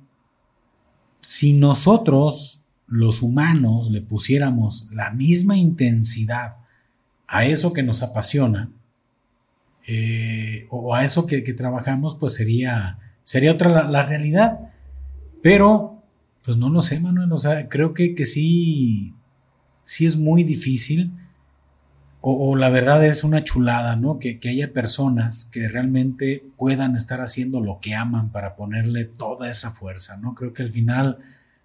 [1.20, 6.58] si nosotros, los humanos, le pusiéramos la misma intensidad
[7.28, 8.72] a eso que nos apasiona,
[9.88, 14.72] eh, o a eso que, trabajamos, pues sería, sería otra la, la realidad.
[15.42, 16.02] Pero
[16.44, 17.32] pues no lo sé, Manuel.
[17.32, 19.14] O sea, creo que, que sí,
[19.82, 21.12] sí es muy difícil.
[22.24, 24.20] O, la verdad es una chulada, ¿no?
[24.20, 29.50] Que, que, haya personas que realmente puedan estar haciendo lo que aman para ponerle toda
[29.50, 30.36] esa fuerza, ¿no?
[30.36, 31.18] Creo que al final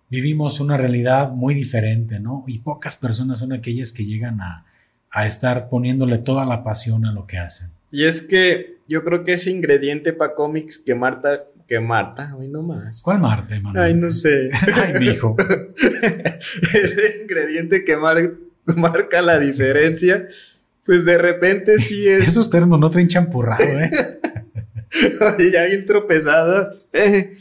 [0.08, 2.42] vivimos una realidad muy diferente, ¿no?
[2.46, 4.64] Y pocas personas son aquellas que llegan a,
[5.10, 7.70] a estar poniéndole toda la pasión a lo que hacen.
[7.90, 12.48] Y es que yo creo que ese ingrediente para cómics que Marta que Marta, hoy
[12.48, 13.02] no más.
[13.02, 13.84] ¿Cuál Marta, Emanuel?
[13.84, 14.48] Ay, no sé.
[14.74, 15.36] Ay, mi hijo.
[16.74, 17.96] Ese ingrediente que
[18.76, 20.26] marca la diferencia,
[20.84, 22.28] pues de repente sí es.
[22.28, 23.90] Esos términos no traen champurrado, ¿eh?
[25.52, 26.72] Ya bien tropezado.
[26.92, 27.36] Eh,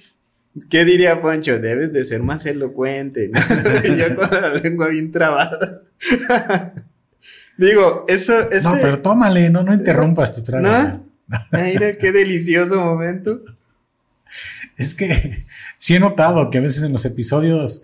[0.70, 1.60] ¿Qué diría Poncho?
[1.60, 3.30] Debes de ser más elocuente.
[3.98, 5.82] ya con la lengua bien trabada.
[7.58, 8.70] Digo, eso, eso.
[8.74, 10.68] No, pero tómale, no, no interrumpas tu trago.
[10.68, 11.06] ¿No?
[11.52, 13.42] Mira, qué delicioso momento.
[14.78, 15.46] Es que
[15.78, 17.84] sí he notado que a veces en los episodios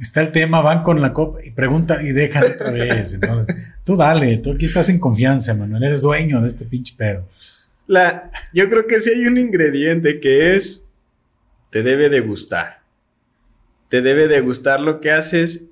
[0.00, 3.14] está el tema, van con la copa y preguntan y dejan otra vez.
[3.14, 3.54] Entonces,
[3.84, 7.28] tú dale, tú aquí estás en confianza, Manuel, eres dueño de este pinche pedo.
[7.86, 10.84] La, yo creo que sí hay un ingrediente que es,
[11.70, 12.80] te debe de gustar.
[13.88, 15.64] Te debe de gustar lo que haces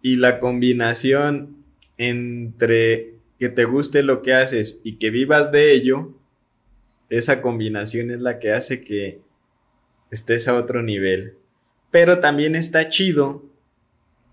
[0.00, 1.56] y la combinación
[1.98, 6.14] entre que te guste lo que haces y que vivas de ello,
[7.10, 9.20] esa combinación es la que hace que
[10.10, 11.34] estés a otro nivel.
[11.90, 13.44] Pero también está chido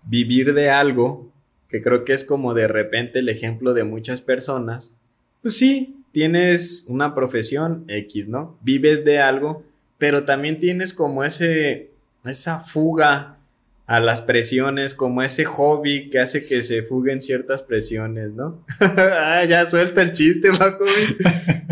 [0.06, 1.30] vivir de algo,
[1.68, 4.94] que creo que es como de repente el ejemplo de muchas personas.
[5.42, 8.58] Pues sí, tienes una profesión X, ¿no?
[8.62, 9.64] Vives de algo,
[9.98, 11.90] pero también tienes como ese,
[12.24, 13.38] esa fuga
[13.86, 18.64] a las presiones, como ese hobby que hace que se fuguen ciertas presiones, ¿no?
[18.80, 20.86] ah, ya suelta el chiste, Paco.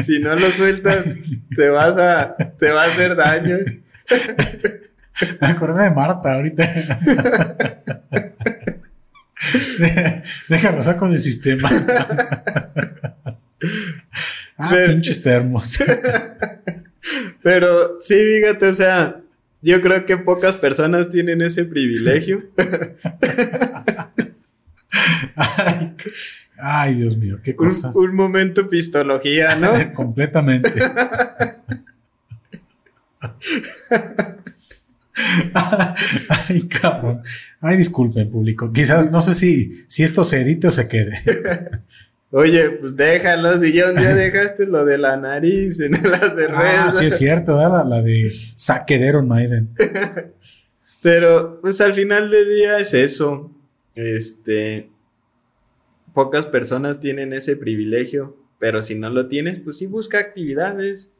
[0.04, 1.06] si no lo sueltas,
[1.56, 3.56] te vas a, te va a hacer daño.
[5.40, 6.98] Me acordé de Marta ahorita.
[10.48, 11.70] Déjalo, saco del sistema.
[14.58, 15.78] ah, pinches termos.
[17.42, 19.20] Pero sí, fíjate, o sea,
[19.60, 22.44] yo creo que pocas personas tienen ese privilegio.
[26.58, 27.96] ay, Dios mío, qué cosas.
[27.96, 29.72] Un, momento pistología, ¿no?
[29.94, 30.72] Completamente.
[36.48, 37.22] Ay, cabrón.
[37.60, 38.72] Ay, disculpen, público.
[38.72, 41.18] Quizás, no sé si, si esto se edite o se quede.
[42.30, 46.86] Oye, pues déjalo, si ya un día dejaste lo de la nariz en la cerveza.
[46.86, 49.68] Ah, sí es cierto, la, la de Saquedero Maiden.
[51.02, 53.50] Pero, pues al final del día es eso.
[53.94, 54.88] Este.
[56.14, 61.12] Pocas personas tienen ese privilegio, pero si no lo tienes, pues sí busca actividades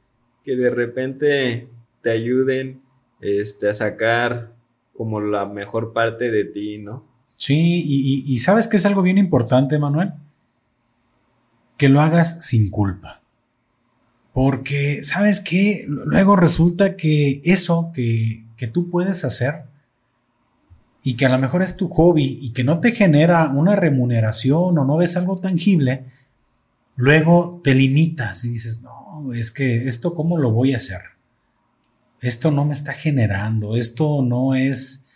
[0.44, 1.68] que de repente
[2.02, 2.83] te ayuden
[3.22, 4.52] este, a sacar
[4.94, 7.06] como la mejor parte de ti, ¿no?
[7.37, 10.12] Sí, y, y sabes que es algo bien importante, Manuel
[11.82, 13.22] que lo hagas sin culpa.
[14.32, 15.85] Porque, ¿sabes qué?
[15.88, 19.64] Luego resulta que eso que, que tú puedes hacer
[21.02, 24.78] y que a lo mejor es tu hobby y que no te genera una remuneración
[24.78, 26.04] o no ves algo tangible,
[26.94, 31.00] luego te limitas y dices, no, es que esto cómo lo voy a hacer.
[32.22, 35.06] Esto no me está generando, esto no es,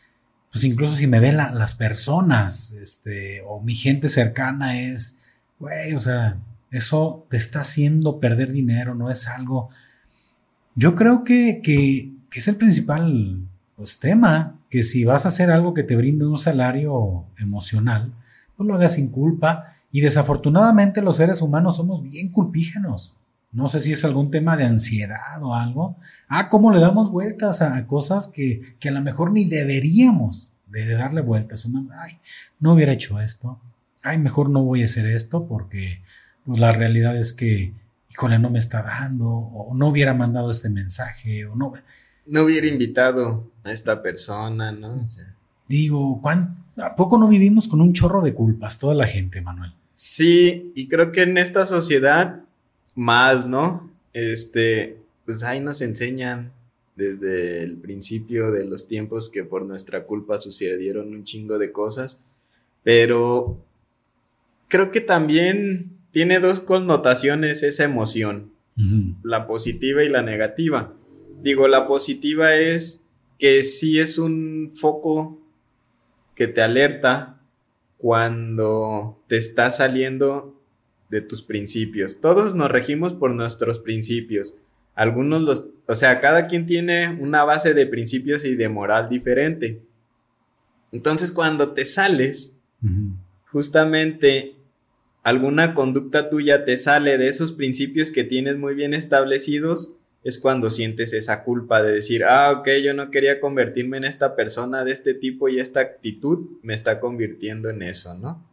[0.51, 5.21] pues incluso si me ven las personas, este, o mi gente cercana es,
[5.61, 6.37] güey, o sea,
[6.73, 9.71] eso te está haciendo perder dinero, no es algo...
[10.75, 13.41] Yo creo que, que, es el principal
[13.77, 18.13] pues, tema, que si vas a hacer algo que te brinde un salario emocional,
[18.57, 19.77] pues lo hagas sin culpa.
[19.91, 23.17] Y desafortunadamente los seres humanos somos bien culpígenos.
[23.57, 25.97] No sé si es algún tema de ansiedad o algo.
[26.29, 30.93] Ah, cómo le damos vueltas a cosas que, que a lo mejor ni deberíamos de
[30.93, 31.67] darle vueltas.
[31.99, 32.19] Ay,
[32.61, 33.59] no hubiera hecho esto.
[34.03, 36.03] Ay, mejor no voy a hacer esto porque
[36.45, 37.73] pues la realidad es que,
[38.11, 41.73] híjole, no me está dando, o no hubiera mandado este mensaje, o no.
[42.27, 45.09] No hubiera invitado a esta persona, ¿no?
[45.67, 46.21] Digo,
[46.77, 49.73] ¿a poco no vivimos con un chorro de culpas toda la gente, Manuel?
[49.95, 52.43] Sí, y creo que en esta sociedad
[52.97, 53.89] más, ¿no?
[54.13, 56.53] Este, pues ahí nos enseñan
[56.97, 62.25] desde el principio de los tiempos que por nuestra culpa sucedieron un chingo de cosas,
[62.83, 63.63] pero
[64.69, 68.51] creo que también tiene dos connotaciones esa emoción,
[69.23, 70.95] la positiva y la negativa.
[71.43, 73.03] Digo, la positiva es
[73.39, 75.39] que sí es un foco
[76.35, 77.41] que te alerta
[77.99, 80.56] cuando te está saliendo
[81.09, 82.21] de tus principios.
[82.21, 84.57] Todos nos regimos por nuestros principios.
[84.95, 89.83] Algunos los, o sea, cada quien tiene una base de principios y de moral diferente.
[90.93, 92.59] Entonces, cuando te sales,
[93.51, 94.55] justamente
[95.23, 100.71] alguna conducta tuya te sale de esos principios que tienes muy bien establecidos, es cuando
[100.71, 104.93] sientes esa culpa de decir, ah, ok, yo no quería convertirme en esta persona de
[104.93, 108.45] este tipo y esta actitud me está convirtiendo en eso, ¿no?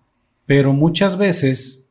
[0.45, 1.82] Pero muchas veces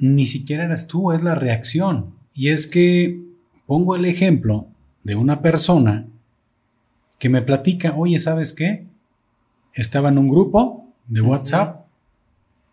[0.00, 2.14] ni siquiera eres tú, es la reacción.
[2.34, 3.20] Y es que
[3.66, 4.68] pongo el ejemplo
[5.04, 6.08] de una persona
[7.18, 8.86] que me platica, oye, ¿sabes qué?
[9.74, 11.80] Estaba en un grupo de WhatsApp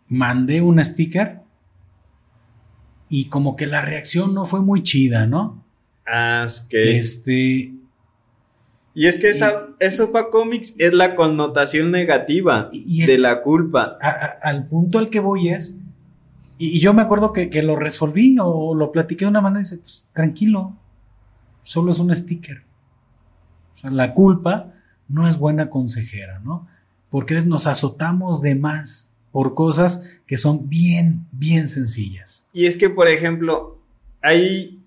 [0.08, 1.40] mandé un sticker
[3.08, 5.64] y como que la reacción no fue muy chida, ¿no?
[6.06, 6.98] Ah, es que.
[6.98, 7.74] Este.
[8.94, 13.96] Y es que esa, eso para cómics es la connotación negativa de la culpa.
[14.42, 15.78] al punto al que voy es
[16.58, 19.64] Y, yo me acuerdo que, que, lo resolví o lo platiqué de una manera y
[19.64, 20.76] dice, pues tranquilo,
[21.62, 22.64] solo es un sticker.
[23.74, 24.74] O sea, la culpa
[25.08, 26.66] no es buena consejera, ¿no?
[27.10, 32.48] Porque nos azotamos de más por cosas que son bien, bien sencillas.
[32.52, 33.78] Y es que, por ejemplo,
[34.22, 34.78] hay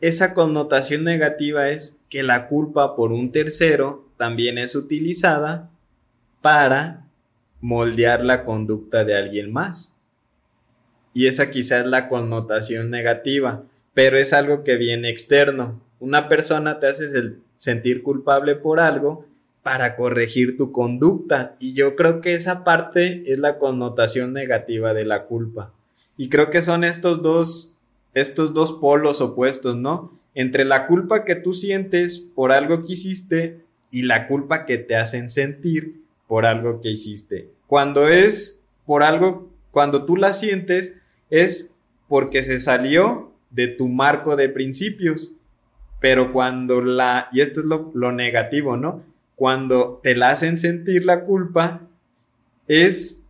[0.00, 5.70] esa connotación negativa es que la culpa por un tercero también es utilizada
[6.42, 7.06] para
[7.60, 9.95] moldear la conducta de alguien más.
[11.16, 13.64] Y esa quizás es la connotación negativa,
[13.94, 15.80] pero es algo que viene externo.
[15.98, 17.06] Una persona te hace
[17.56, 19.24] sentir culpable por algo
[19.62, 21.56] para corregir tu conducta.
[21.58, 25.72] Y yo creo que esa parte es la connotación negativa de la culpa.
[26.18, 27.78] Y creo que son estos dos,
[28.12, 30.12] estos dos polos opuestos, ¿no?
[30.34, 34.96] Entre la culpa que tú sientes por algo que hiciste y la culpa que te
[34.96, 37.48] hacen sentir por algo que hiciste.
[37.66, 41.00] Cuando es por algo, cuando tú la sientes,
[41.30, 41.76] es
[42.08, 45.32] porque se salió de tu marco de principios.
[46.00, 49.02] Pero cuando la, y esto es lo, negativo, ¿no?
[49.34, 51.88] Cuando te la hacen sentir la culpa,
[52.68, 53.24] es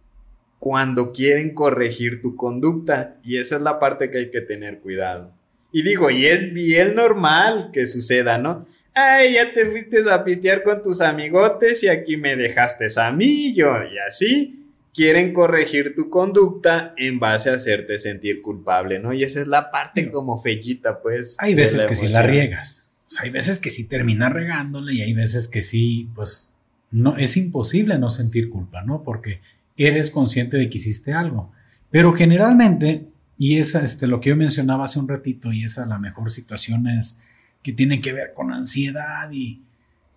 [0.58, 3.16] cuando quieren corregir tu conducta.
[3.22, 5.32] Y esa es la parte que hay que tener cuidado.
[5.72, 8.66] Y digo, y es bien normal que suceda, ¿no?
[8.94, 13.54] Ay, ya te fuiste a pistear con tus amigotes y aquí me dejaste a mí,
[13.54, 14.65] yo, y así
[14.96, 19.12] quieren corregir tu conducta en base a hacerte sentir culpable, ¿no?
[19.12, 21.36] Y esa es la parte como fellita, pues.
[21.38, 22.94] Hay veces que sí la riegas.
[23.06, 26.54] O sea, hay veces que sí terminas regándole y hay veces que sí, pues,
[26.90, 29.02] no, es imposible no sentir culpa, ¿no?
[29.04, 29.42] Porque
[29.76, 31.52] eres consciente de que hiciste algo.
[31.90, 35.98] Pero generalmente, y esa, este, lo que yo mencionaba hace un ratito, y esa la
[35.98, 37.20] mejor situación es
[37.62, 39.62] que tiene que ver con ansiedad y,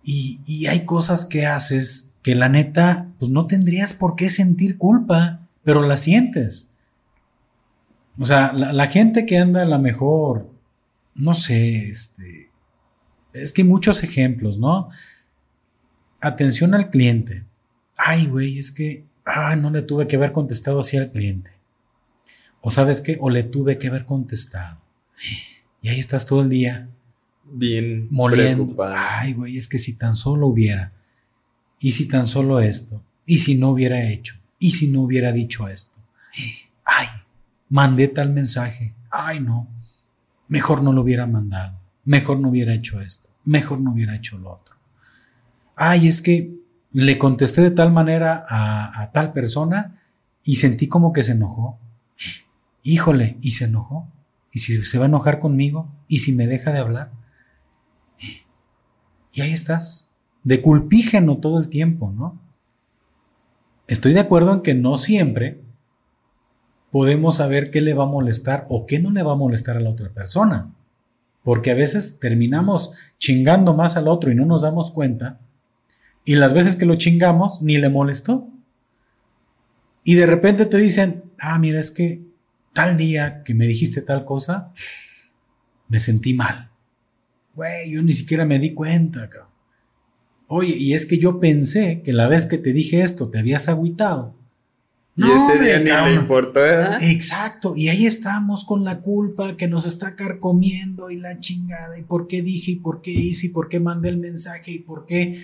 [0.02, 4.78] y, y hay cosas que haces que la neta, pues no tendrías por qué sentir
[4.78, 6.74] culpa, pero la sientes.
[8.18, 10.50] O sea, la, gente que anda a la mejor,
[11.14, 12.50] no sé, este,
[13.32, 14.90] es que hay muchos ejemplos, ¿no?
[16.20, 17.44] Atención al cliente.
[17.96, 21.52] Ay, güey, es que, ah, no le tuve que haber contestado así al cliente.
[22.60, 24.82] O sabes qué, o le tuve que haber contestado.
[25.80, 26.88] Y ahí estás todo el día.
[27.44, 28.76] Bien moliendo.
[28.84, 30.92] Ay, güey, es que si tan solo hubiera.
[31.80, 33.02] ¿Y si tan solo esto?
[33.24, 34.36] ¿Y si no hubiera hecho?
[34.58, 35.98] ¿Y si no hubiera dicho esto?
[36.84, 37.08] Ay,
[37.70, 38.94] mandé tal mensaje.
[39.10, 39.66] Ay, no.
[40.46, 41.80] Mejor no lo hubiera mandado.
[42.04, 43.30] Mejor no hubiera hecho esto.
[43.44, 44.76] Mejor no hubiera hecho lo otro.
[45.74, 46.54] Ay, es que
[46.92, 50.02] le contesté de tal manera a, tal persona
[50.44, 51.78] y sentí como que se enojó.
[52.82, 54.06] Híjole, y se enojó.
[54.52, 55.88] ¿Y si se va a enojar conmigo?
[56.08, 57.12] ¿Y si me deja de hablar?
[59.32, 60.09] Y ahí estás,
[60.44, 62.40] de culpígeno todo el tiempo, ¿no?
[63.86, 65.60] Estoy de acuerdo en que no siempre
[66.90, 69.80] podemos saber qué le va a molestar o qué no le va a molestar a
[69.80, 70.72] la otra persona.
[71.42, 75.40] Porque a veces terminamos chingando más al otro y no nos damos cuenta.
[76.24, 78.48] Y las veces que lo chingamos, ni le molestó.
[80.04, 82.22] Y de repente te dicen, ah, mira, es que
[82.72, 84.72] tal día que me dijiste tal cosa,
[85.88, 86.70] me sentí mal.
[87.54, 89.49] Güey, yo ni siquiera me di cuenta, cabrón.
[90.52, 93.68] Oye, y es que yo pensé que la vez que te dije esto te habías
[93.68, 94.34] agüitado.
[95.14, 97.00] Y ese día ni le importó, ¿verdad?
[97.04, 102.02] Exacto, y ahí estamos con la culpa que nos está carcomiendo y la chingada, y
[102.02, 105.06] por qué dije, y por qué hice, y por qué mandé el mensaje, y por
[105.06, 105.40] qué.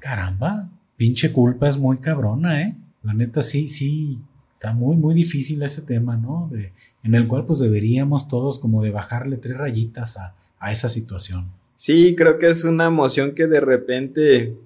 [0.00, 2.74] Caramba, pinche culpa es muy cabrona, ¿eh?
[3.04, 4.18] La neta sí, sí,
[4.54, 6.48] está muy, muy difícil ese tema, ¿no?
[6.50, 6.72] De,
[7.04, 11.52] en el cual pues deberíamos todos como de bajarle tres rayitas a, a esa situación.
[11.74, 14.56] Sí, creo que es una emoción que de repente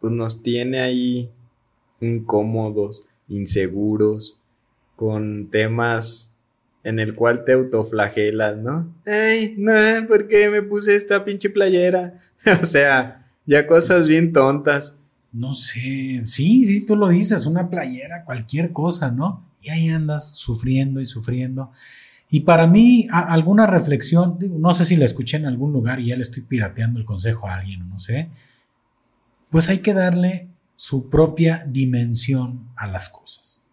[0.00, 1.30] pues nos tiene ahí
[2.00, 4.40] incómodos, inseguros,
[4.96, 6.36] con temas
[6.82, 8.92] en el cual te autoflagelas, ¿no?
[9.06, 9.72] Ay, no,
[10.06, 12.18] ¿por qué me puse esta pinche playera?
[12.62, 14.98] o sea, ya cosas bien tontas.
[15.32, 19.46] No sé, sí, sí, tú lo dices, una playera, cualquier cosa, ¿no?
[19.60, 21.70] Y ahí andas sufriendo y sufriendo.
[22.30, 26.16] Y para mí, alguna reflexión, no sé si la escuché en algún lugar y ya
[26.16, 28.28] le estoy pirateando el consejo a alguien, no sé,
[29.48, 33.64] pues hay que darle su propia dimensión a las cosas.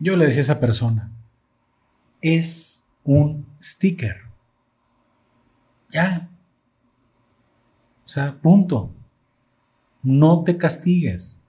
[0.00, 1.12] Yo le decía a esa persona,
[2.20, 4.22] es un sticker.
[5.90, 6.28] Ya.
[8.04, 8.92] O sea, punto.
[10.02, 11.40] No te castigues.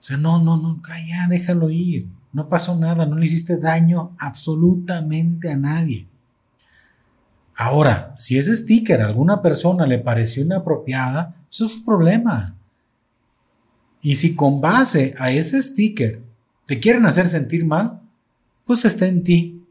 [0.00, 2.08] O sea, no, no, no, ya, déjalo ir.
[2.32, 6.06] No pasó nada, no le hiciste daño absolutamente a nadie.
[7.54, 12.56] Ahora, si ese sticker a alguna persona le pareció inapropiada, eso es su problema.
[14.00, 16.22] Y si con base a ese sticker
[16.66, 18.00] te quieren hacer sentir mal,
[18.64, 19.64] pues está en ti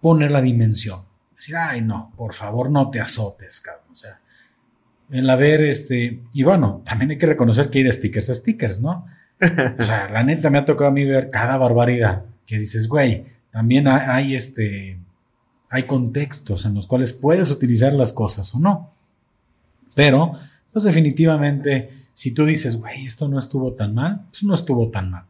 [0.00, 1.00] poner la dimensión.
[1.34, 3.86] Decir, ay, no, por favor, no te azotes, cabrón.
[3.92, 4.20] O sea,
[5.10, 8.34] en la ver, este, y bueno, también hay que reconocer que hay de stickers a
[8.34, 9.06] stickers, ¿no?
[9.78, 13.24] O sea, la neta me ha tocado a mí ver cada barbaridad que dices, güey,
[13.50, 14.98] también hay, este,
[15.70, 18.92] hay contextos en los cuales puedes utilizar las cosas o no.
[19.94, 20.32] Pero,
[20.72, 25.10] pues definitivamente, si tú dices, güey, esto no estuvo tan mal, pues no estuvo tan
[25.10, 25.24] mal.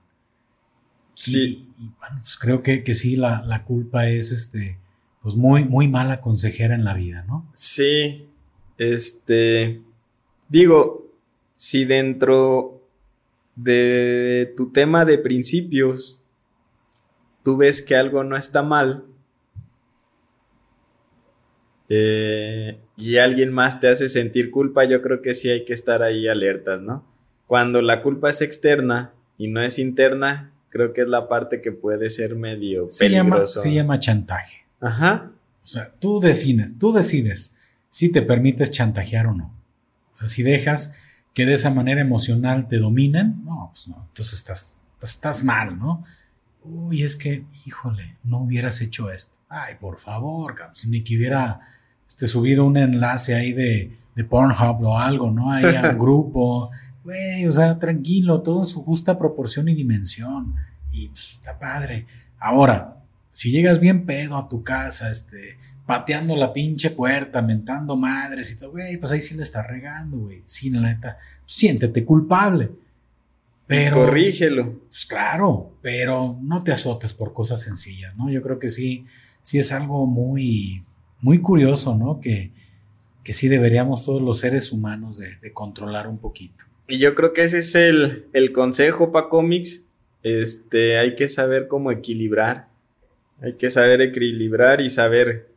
[1.14, 1.66] Sí.
[1.78, 4.78] Y, bueno, pues creo que, que sí, la, la, culpa es, este,
[5.22, 7.46] pues muy, muy mala consejera en la vida, ¿no?
[7.52, 8.26] Sí,
[8.78, 9.82] este,
[10.48, 11.06] digo,
[11.56, 12.79] si dentro
[13.62, 16.20] de tu tema de principios
[17.42, 19.04] tú ves que algo no está mal
[21.88, 26.02] eh, y alguien más te hace sentir culpa, yo creo que sí hay que estar
[26.02, 27.04] ahí alertas, ¿no?
[27.48, 31.72] Cuando la culpa es externa y no es interna, creo que es la parte que
[31.72, 34.66] puede ser medio se Llama, se llama chantaje.
[34.80, 35.32] Ajá.
[35.60, 37.56] O sea, tú defines, tú decides
[37.90, 39.52] si te permites chantajear o no.
[40.14, 40.96] O sea, si dejas
[41.34, 46.04] que de esa manera emocional te dominen, no, pues no, entonces estás, estás mal, ¿no?
[46.64, 49.36] Uy, es que, híjole, no hubieras hecho esto.
[49.48, 51.60] Ay, por favor, si ni que hubiera
[52.06, 55.50] este, subido un enlace ahí de, de Pornhub o algo, ¿no?
[55.50, 56.70] Ahí a un grupo.
[57.02, 60.54] Güey, o sea, tranquilo, todo en su justa proporción y dimensión.
[60.90, 62.06] Y pues, está padre.
[62.38, 62.98] Ahora,
[63.32, 65.58] si llegas bien pedo a tu casa, este,
[65.90, 70.18] pateando la pinche puerta, mentando madres y todo, güey, pues ahí sí le estás regando,
[70.18, 70.40] güey.
[70.44, 72.70] Sí, la neta, siéntete culpable.
[73.66, 73.96] Pero.
[73.96, 74.82] Corrígelo.
[74.86, 78.30] Pues claro, pero no te azotes por cosas sencillas, ¿no?
[78.30, 79.04] Yo creo que sí,
[79.42, 80.84] sí es algo muy,
[81.22, 82.20] muy curioso, ¿no?
[82.20, 82.52] Que,
[83.24, 86.66] que sí deberíamos todos los seres humanos de, controlar un poquito.
[86.86, 89.86] Y yo creo que ese es el, el consejo para cómics.
[90.22, 92.68] Este, hay que saber cómo equilibrar.
[93.42, 95.49] Hay que saber equilibrar y saber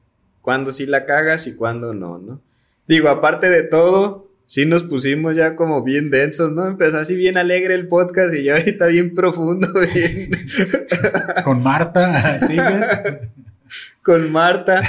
[0.43, 2.41] cuándo sí la cagas y cuándo no, ¿no?
[2.85, 6.67] Digo, aparte de todo, sí nos pusimos ya como bien densos, ¿no?
[6.67, 9.67] Empezó así bien alegre el podcast y ya ahorita bien profundo.
[9.93, 10.31] Bien...
[11.45, 12.85] Con Marta, ¿sigues?
[14.03, 14.81] Con Marta.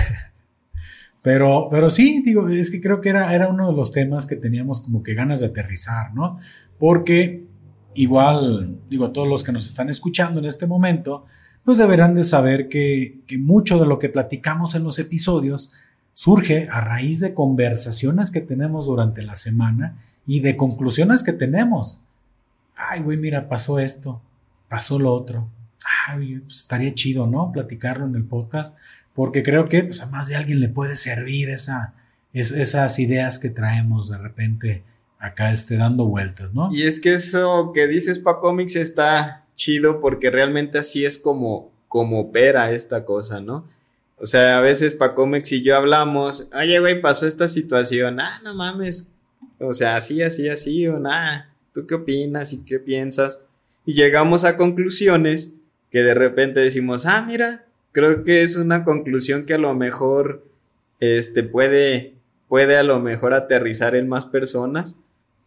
[1.23, 4.37] Pero, pero sí, digo, es que creo que era, era uno de los temas que
[4.37, 6.41] teníamos como que ganas de aterrizar, ¿no?
[6.79, 7.45] Porque
[7.95, 11.27] igual, digo, todos los que nos están escuchando en este momento,
[11.65, 15.73] pues deberán de saber que, mucho de lo que platicamos en los episodios
[16.13, 22.03] surge a raíz de conversaciones que tenemos durante la semana y de conclusiones que tenemos.
[22.77, 24.21] Ay, güey, mira, pasó esto,
[24.69, 25.49] pasó lo otro.
[26.07, 27.51] Ay, pues estaría chido, ¿no?
[27.51, 28.77] Platicarlo en el podcast,
[29.15, 31.95] porque creo que pues, a más de alguien le puede servir esa,
[32.33, 34.83] esas ideas que traemos de repente
[35.19, 36.69] acá esté dando vueltas, ¿no?
[36.71, 41.73] Y es que eso que dices pa cómics está chido porque realmente así es como,
[41.89, 43.67] como opera esta cosa, ¿no?
[44.17, 48.55] O sea, a veces Pacomex y yo hablamos, oye, güey, pasó esta situación, ah, no
[48.55, 49.11] mames,
[49.59, 53.41] o sea, así, así, así, o nada, ¿tú qué opinas y qué piensas?
[53.85, 55.57] Y llegamos a conclusiones
[55.91, 60.45] que de repente decimos, ah, mira, creo que es una conclusión que a lo mejor,
[61.01, 62.15] este, puede,
[62.49, 64.97] puede a lo mejor aterrizar en más personas.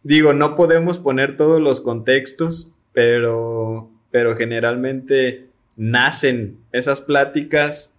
[0.02, 7.94] Digo, no podemos poner todos los contextos, pero pero generalmente nacen esas pláticas,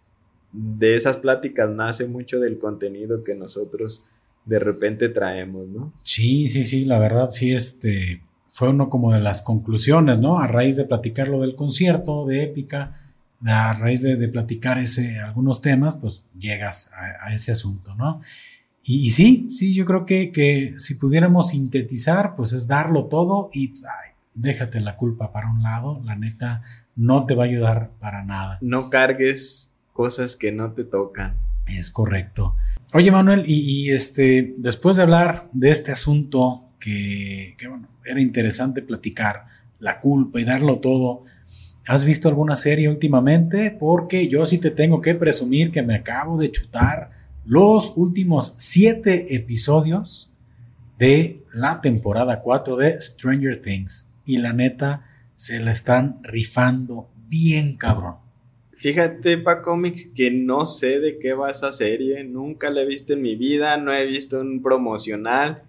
[0.51, 4.05] de esas pláticas nace mucho del contenido que nosotros
[4.45, 5.93] de repente traemos, ¿no?
[6.03, 10.39] Sí, sí, sí, la verdad sí, este, fue uno como de las conclusiones, ¿no?
[10.39, 13.14] A raíz de platicar lo del concierto de Épica,
[13.45, 18.22] a raíz de, platicar ese, algunos temas, pues llegas a, ese asunto, ¿no?
[18.84, 23.70] Y, sí, sí, yo creo que, que, si pudiéramos sintetizar, pues es darlo todo y
[23.70, 23.84] pues,
[24.39, 26.63] déjate la culpa para un lado, la neta
[26.95, 28.57] no te va a ayudar para nada.
[28.61, 31.37] No cargues cosas que no te tocan.
[31.67, 32.55] Es correcto.
[32.93, 38.81] Oye Manuel, y, este, después de hablar de este asunto que, que, bueno, era interesante
[38.81, 39.45] platicar,
[39.79, 41.23] la culpa y darlo todo,
[41.87, 43.71] ¿has visto alguna serie últimamente?
[43.71, 47.11] Porque yo sí te tengo que presumir que me acabo de chutar
[47.45, 50.31] los últimos siete episodios
[50.97, 57.77] de la temporada 4 de Stranger Things y la neta se la están rifando bien
[57.77, 58.17] cabrón.
[58.73, 63.13] Fíjate, Pa Comics, que no sé de qué va esa serie, nunca la he visto
[63.13, 65.63] en mi vida, no he visto un promocional,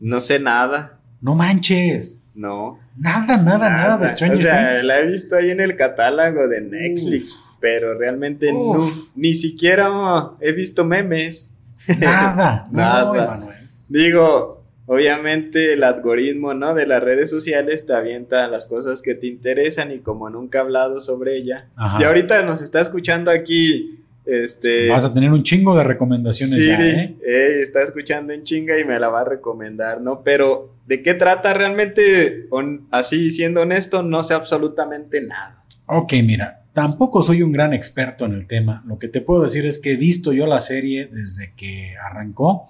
[0.00, 0.98] no sé nada.
[1.20, 2.24] No manches.
[2.34, 2.80] No.
[2.96, 6.60] Nada, nada, nada, de Stranger O sea, la he visto ahí en el catálogo de
[6.60, 9.88] Netflix, pero realmente no, ni siquiera
[10.40, 11.50] he visto memes.
[12.00, 13.40] Nada, nada.
[13.88, 16.74] Digo, obviamente el algoritmo, ¿no?
[16.74, 20.60] De las redes sociales te avienta las cosas que te interesan y como nunca he
[20.62, 21.68] hablado sobre ella.
[21.98, 26.80] Y ahorita nos está escuchando aquí este, Vas a tener un chingo de recomendaciones ya,
[26.80, 27.16] ¿eh?
[27.60, 30.22] está escuchando en chinga y me la va a recomendar, ¿no?
[30.22, 32.48] Pero, ¿de qué trata realmente?
[32.90, 35.64] así, siendo honesto, no sé absolutamente nada.
[35.86, 38.82] Ok, mira, tampoco soy un gran experto en el tema.
[38.86, 42.68] Lo que te puedo decir es que he visto yo la serie desde que arrancó.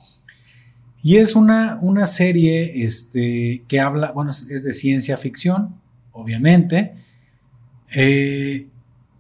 [1.02, 5.80] Y es una, una serie este, que habla, bueno, es de ciencia ficción,
[6.12, 6.94] obviamente.
[7.94, 8.68] Eh,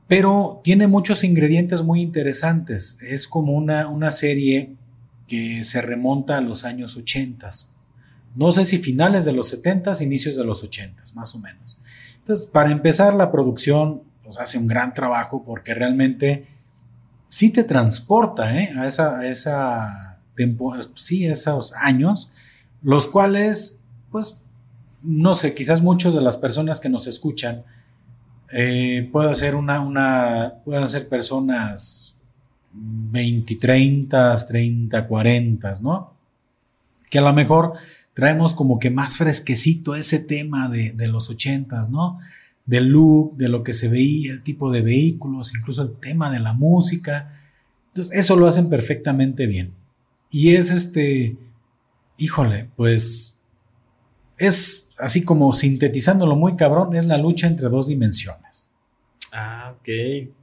[0.06, 3.02] pero tiene muchos ingredientes muy interesantes.
[3.02, 4.76] Es como una, una serie
[5.26, 7.50] que se remonta a los años 80.
[8.36, 11.80] No sé si finales de los 70, inicios de los 80, más o menos.
[12.18, 16.46] Entonces, para empezar, la producción pues, hace un gran trabajo porque realmente
[17.28, 18.70] sí te transporta ¿eh?
[18.76, 20.11] a esa, a esa
[20.94, 22.32] sí, esos años,
[22.82, 24.38] los cuales, pues,
[25.02, 27.64] no sé, quizás muchos de las personas que nos escuchan
[28.52, 32.14] eh, puede ser una, pueden ser personas
[32.72, 36.12] 20, 30, 30, 40, ¿no?
[37.10, 37.72] Que a lo mejor
[38.14, 42.18] traemos como que más fresquecito ese tema de, de los 80, ¿no?
[42.66, 46.40] Del look, de lo que se veía, el tipo de vehículos, incluso el tema de
[46.40, 47.40] la música.
[47.88, 49.72] Entonces, eso lo hacen perfectamente bien.
[50.32, 51.36] Y es este,
[52.16, 53.38] híjole, pues
[54.38, 58.72] es así como sintetizándolo muy cabrón, es la lucha entre dos dimensiones.
[59.32, 59.88] Ah, ok.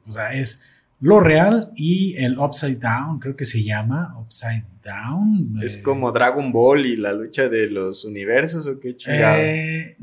[0.07, 0.63] O sea, es
[1.01, 5.59] lo real y el upside down, creo que se llama upside down.
[5.61, 9.37] Es como Dragon Ball y la lucha de los universos o qué chingado.
[9.39, 9.95] Eh,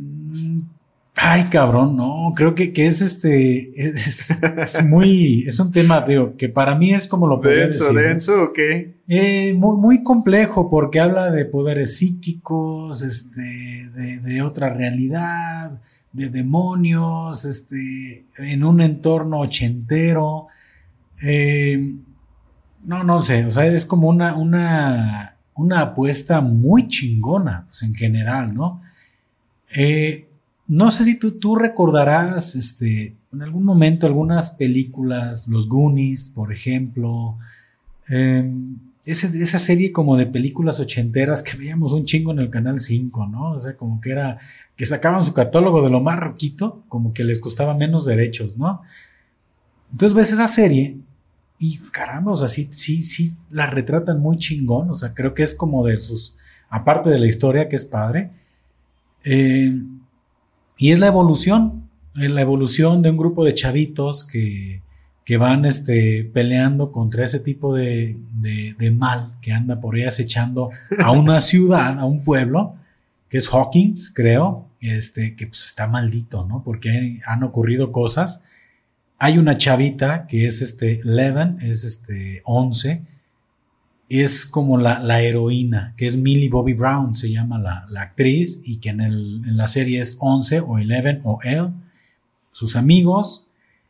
[1.18, 6.50] Ay, cabrón, no, creo que, que es este, es, muy, es un tema, digo, que
[6.50, 8.98] para mí es como lo Denso, denso, ¿o qué?
[9.08, 15.80] Eh, muy, muy complejo porque habla de poderes psíquicos, este, de, de, otra realidad,
[16.12, 20.48] de demonios, este, en un entorno ochentero.
[21.22, 21.94] Eh,
[22.84, 27.94] no, no sé, o sea, es como una, una, una apuesta muy chingona, pues en
[27.94, 28.82] general, ¿no?
[29.74, 30.25] Eh,
[30.68, 36.52] no sé si tú, tú recordarás este, en algún momento algunas películas, Los Goonies, por
[36.52, 37.38] ejemplo,
[38.08, 43.26] em, esa serie como de películas ochenteras que veíamos un chingo en el Canal 5,
[43.28, 43.52] ¿no?
[43.52, 44.38] O sea, como que era,
[44.74, 48.82] que sacaban su catálogo de lo más roquito, como que les costaba menos derechos, ¿no?
[49.92, 50.98] Entonces ves esa serie
[51.60, 55.44] y caramba, o sea, sí, sí, sí, la retratan muy chingón, o sea, creo que
[55.44, 56.36] es como de sus,
[56.68, 58.32] aparte de la historia que es padre,
[59.24, 59.72] eh,
[60.76, 64.82] y es la evolución, la evolución de un grupo de chavitos que,
[65.24, 70.70] que van este, peleando contra ese tipo de, de, mal que anda por ahí acechando
[70.98, 72.76] a una ciudad, a un pueblo,
[73.28, 76.62] que es Hawkins, creo, este, que pues está maldito, ¿no?
[76.62, 78.44] Porque han ocurrido cosas.
[79.18, 83.02] Hay una chavita que es este Leven, es este 11,
[84.08, 88.62] es como la, la, heroína, que es Millie Bobby Brown, se llama la, la actriz,
[88.64, 91.70] y que en, el, en, la serie es 11 o 11 o él,
[92.52, 93.48] sus amigos,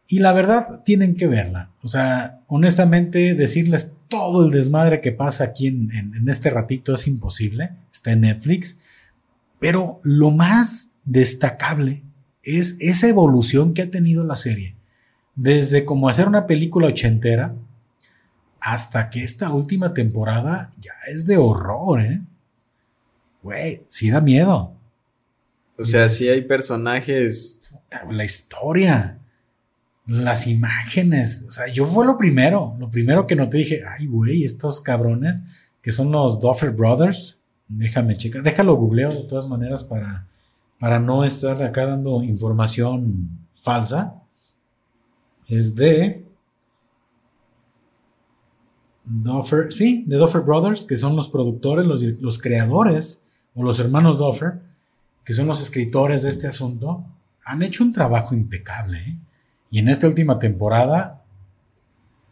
[0.09, 1.71] y la verdad tienen que verla.
[1.83, 6.95] O sea, honestamente, decirles todo el desmadre que pasa aquí en, en, en este ratito
[6.95, 8.79] es imposible, está en Netflix,
[9.59, 12.03] pero lo más destacable
[12.43, 14.77] es esa evolución que ha tenido la serie.
[15.35, 17.55] Desde como hacer una película ochentera,
[18.61, 22.21] hasta que esta última temporada ya es de horror, ¿eh?
[23.43, 24.73] Güey, sí da miedo.
[25.79, 27.61] O sea, sí hay personajes.
[28.11, 29.19] La historia,
[30.07, 31.47] las imágenes.
[31.49, 32.75] O sea, yo fue lo primero.
[32.79, 35.45] Lo primero que noté dije, ay, güey, estos cabrones
[35.81, 37.41] que son los Duffer Brothers.
[37.69, 38.43] Déjame checar.
[38.43, 40.27] Déjalo googleo de todas maneras para,
[40.81, 44.15] para no estar acá dando información falsa.
[45.49, 46.26] Es de
[49.07, 54.19] Duffer, sí, de Duffer Brothers, que son los productores, los, los creadores, o los hermanos
[54.19, 54.61] Duffer,
[55.25, 57.05] que son los escritores de este asunto,
[57.45, 58.99] han hecho un trabajo impecable.
[58.99, 59.17] ¿eh?
[59.71, 61.25] Y en esta última temporada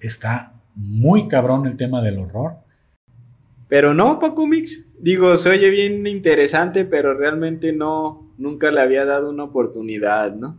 [0.01, 2.57] está muy cabrón el tema del horror.
[3.69, 4.87] Pero no, Paco Mix.
[5.01, 10.59] Digo, se oye bien interesante, pero realmente no, nunca le había dado una oportunidad, ¿no?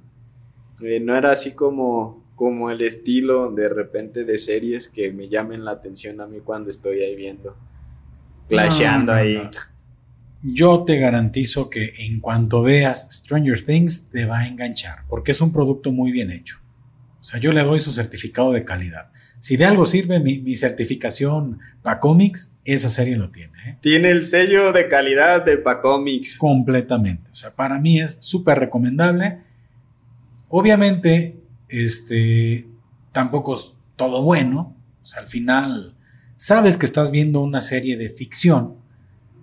[0.82, 5.63] Eh, no era así como como el estilo de repente de series que me llamen
[5.63, 7.55] la atención a mí cuando estoy ahí viendo.
[8.49, 9.41] Clasheando ahí.
[10.43, 15.41] Yo te garantizo que en cuanto veas Stranger Things te va a enganchar, porque es
[15.41, 16.59] un producto muy bien hecho.
[17.19, 19.09] O sea, yo le doy su certificado de calidad.
[19.39, 23.53] si de algo sirve mi, certificación Pacomics, esa serie lo tiene.
[23.65, 23.77] ¿eh?
[23.81, 26.38] Tiene el sello de calidad de Pacomics.
[26.38, 27.31] Completamente.
[27.31, 29.39] O sea, para mí es súper recomendable.
[30.49, 31.39] Obviamente,
[31.70, 32.68] este,
[33.11, 34.76] tampoco es todo bueno.
[35.01, 35.95] O sea, al final,
[36.36, 38.76] sabes que estás viendo una serie de ficción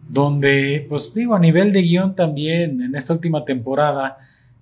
[0.09, 4.19] donde, pues digo, a nivel de guion también, en esta última temporada,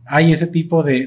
[0.06, 1.06] hay ese tipo de,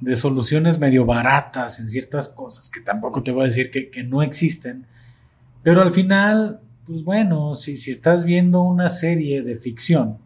[0.00, 4.22] de, soluciones medio baratas en ciertas cosas, que tampoco te voy a decir que, no
[4.22, 4.86] existen,
[5.62, 10.18] pero al final, pues bueno, si, si estás viendo una serie de ficción,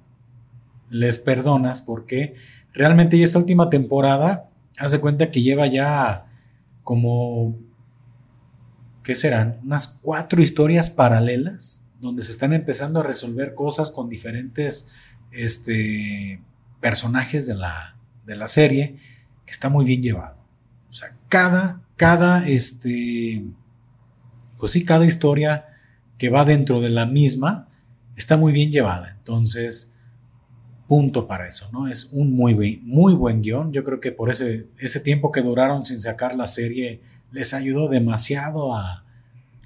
[0.91, 2.35] les perdonas porque
[2.73, 4.48] realmente ya esta última temporada,
[4.79, 6.27] hace cuenta que lleva ya
[6.83, 7.59] como,
[9.03, 9.61] ¿qué serán?
[9.63, 14.89] Unas cuatro historias paralelas donde se están empezando a resolver cosas con diferentes
[15.33, 16.41] este,
[16.81, 19.01] personajes de la, de la serie,
[19.45, 20.39] que está muy bien llevado.
[20.89, 23.45] O sea, cada, cada, este,
[24.59, 25.67] pues sí, cada historia
[26.17, 27.69] que va dentro de la misma
[28.17, 29.11] está muy bien llevada.
[29.11, 29.95] Entonces,
[30.89, 31.87] punto para eso, ¿no?
[31.87, 33.73] Es un muy, muy buen guion.
[33.73, 37.89] Yo creo que por ese, ese tiempo que duraron sin sacar la serie, les ayudó
[37.89, 39.05] demasiado a,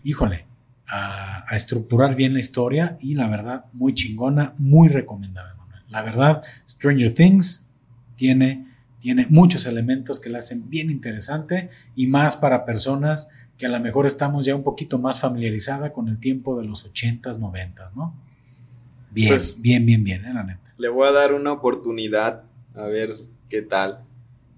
[0.03, 0.47] híjole,
[0.89, 5.57] a, estructurar bien la historia y la verdad, muy chingona, muy recomendada,
[5.89, 7.69] La verdad, Stranger Things
[8.17, 8.67] tiene,
[8.99, 13.79] tiene muchos elementos que la hacen bien interesante y más para personas que a lo
[13.81, 18.15] mejor estamos ya un poquito más familiarizada con el tiempo de los 80s, 90s, ¿no?
[19.13, 20.33] Bien, pues, bien, bien, bien, ¿eh?
[20.33, 20.75] la neta.
[20.79, 22.45] Le voy a dar una oportunidad
[22.75, 23.15] a ver
[23.49, 24.05] qué tal.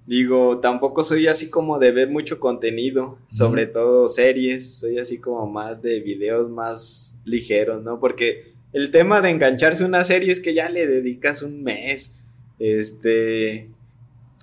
[0.07, 5.47] Digo, tampoco soy así como de ver mucho contenido, sobre todo series, soy así como
[5.47, 7.99] más de videos más ligeros, ¿no?
[7.99, 12.21] Porque el tema de engancharse a una serie es que ya le dedicas un mes,
[12.59, 13.71] este,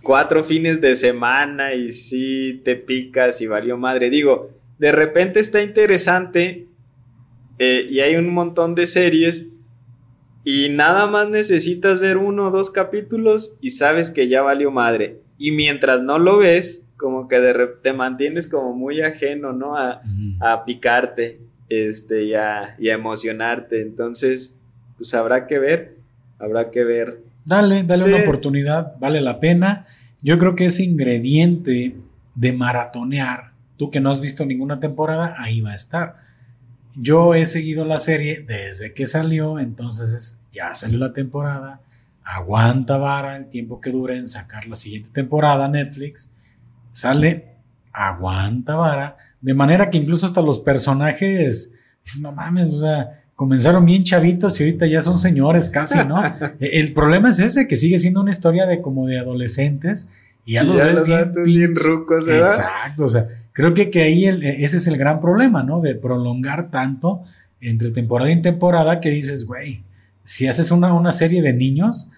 [0.01, 4.09] cuatro fines de semana y sí te picas y valió madre.
[4.09, 4.49] Digo,
[4.79, 6.67] de repente está interesante
[7.59, 9.45] eh, y hay un montón de series
[10.43, 15.19] y nada más necesitas ver uno o dos capítulos y sabes que ya valió madre.
[15.37, 19.75] Y mientras no lo ves, como que de te mantienes como muy ajeno, ¿no?
[19.75, 21.39] A, picarte
[21.69, 23.81] este, y, a, emocionarte.
[23.81, 24.55] Entonces,
[24.97, 25.97] pues habrá que ver,
[26.39, 27.21] habrá que ver.
[27.45, 29.87] Dale, dale una oportunidad, vale la pena.
[30.21, 31.95] Yo creo que ese ingrediente
[32.35, 36.17] de maratonear, tú que no has visto ninguna temporada, ahí va a estar.
[36.95, 41.81] Yo he seguido la serie desde que salió, entonces ya salió la temporada
[42.23, 46.31] aguanta vara el tiempo que dure en sacar la siguiente temporada Netflix,
[46.93, 47.55] sale,
[47.91, 51.73] aguanta vara, de manera que incluso hasta los personajes,
[52.21, 56.21] no mames, o sea, comenzaron bien chavitos y ahorita ya son señores casi, ¿no?
[56.59, 60.09] El problema es ese, que sigue siendo una historia de como de adolescentes
[60.45, 61.03] y ya los ves
[61.45, 65.63] bien, rucos, Exacto, o sea, creo que, que ahí e, ese es el gran problema,
[65.63, 65.81] ¿no?
[65.81, 67.23] De prolongar tanto
[67.59, 69.83] entre temporada y temporada que dices, güey,
[70.23, 72.11] si haces una, una serie de niños,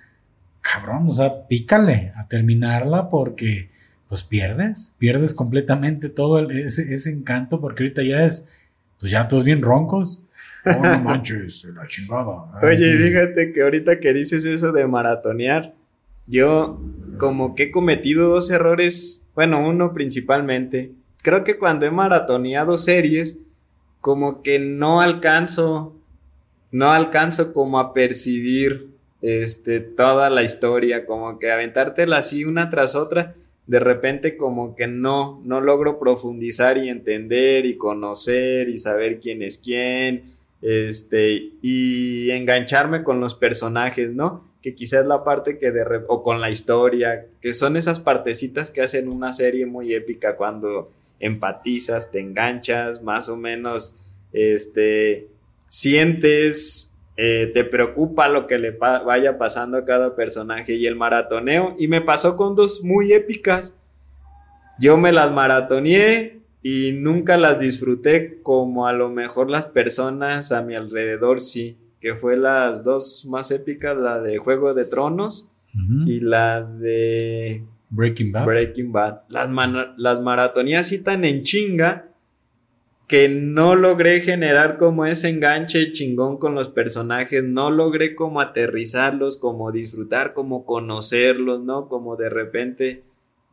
[0.61, 3.69] cabrón, o sea, pícale a terminarla porque
[4.07, 8.49] pues pierdes, pierdes completamente todo ese, encanto porque ahorita ya es,
[8.99, 10.19] pues ya todos bien roncos.
[10.65, 12.45] Oh, no manches, la chingada.
[12.61, 15.73] Oye, fíjate que ahorita que dices eso de maratonear,
[16.25, 16.81] yo
[17.17, 20.93] como que he cometido dos errores, bueno, uno principalmente.
[21.23, 23.39] Creo que cuando he maratoneado series,
[24.01, 25.95] como que no alcanzo,
[26.69, 28.89] no alcanzo como a percibir
[29.21, 33.35] este, toda la historia, como que aventártela así una tras otra,
[33.67, 39.43] de repente como que no, no logro profundizar y entender y conocer y saber quién
[39.43, 40.25] es quién,
[40.61, 44.43] este, y engancharme con los personajes, ¿no?
[44.61, 48.81] Que quizás la parte que de, o con la historia, que son esas partecitas que
[48.81, 50.91] hacen una serie muy épica cuando
[51.23, 55.29] empatizas, te enganchas, más o menos, este,
[55.67, 61.75] sientes eh, te preocupa lo que le vaya pasando a cada personaje y el maratoneo.
[61.77, 63.77] Y me pasó con dos muy épicas.
[64.79, 70.63] Yo me las maratoneé y nunca las disfruté como a lo mejor las personas a
[70.63, 71.77] mi alrededor sí.
[72.01, 75.49] Que fue las dos más épicas, la de Juego de Tronos
[76.05, 77.63] y la de
[77.93, 78.45] Breaking Bad.
[78.45, 79.21] Breaking Bad.
[79.29, 79.49] Las,
[79.97, 82.09] las maratoneé así tan en chinga
[83.07, 89.37] que no logré generar como ese enganche chingón con los personajes, no logré como aterrizarlos,
[89.37, 91.87] como disfrutar, como conocerlos, ¿no?
[91.89, 93.03] Como de repente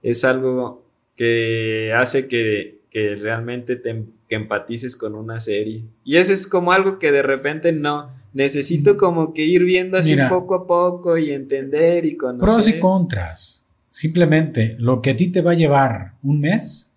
[0.03, 0.87] es algo
[1.17, 2.81] que hace que,
[3.21, 5.85] realmente te empatices con una serie.
[6.03, 10.17] Y eso es como algo que de repente no, necesito como que ir viendo así
[10.29, 12.49] poco a poco y entender y conocer.
[12.49, 13.60] Pros y contras.
[13.91, 16.91] Simplemente lo que a ti te va a llevar un mes,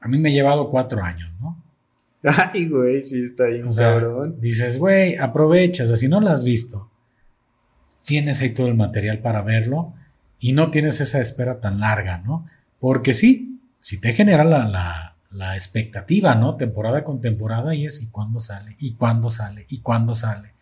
[0.00, 1.62] a mí me ha llevado cuatro años, ¿no?
[2.52, 4.40] Ay, güey, sí está bien, cabrón.
[4.40, 6.90] Dices, güey, aprovecha, o sea, si no la has visto,
[8.04, 9.94] tienes ahí todo el material para verlo
[10.38, 12.46] y no tienes esa espera tan larga, ¿no?
[12.78, 16.56] Porque sí, si te genera la, la, expectativa, ¿no?
[16.56, 18.76] Temporada con temporada y es, ¿y cuándo sale?
[18.78, 19.66] ¿Y cuándo sale?
[19.68, 20.52] ¿Y cuándo sale?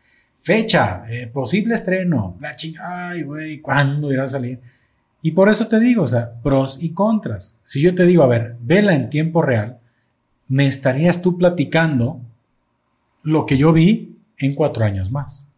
[0.41, 4.61] Fecha, eh, posible estreno, la chingada, ay, güey, ¿cuándo irá a salir?
[5.23, 7.61] Y por eso te digo, o sea, pros y contras.
[7.63, 9.79] Si yo te digo, a ver, vela en tiempo real,
[10.49, 12.21] me estarías tú platicando
[13.23, 15.49] lo que yo vi en cuatro años más.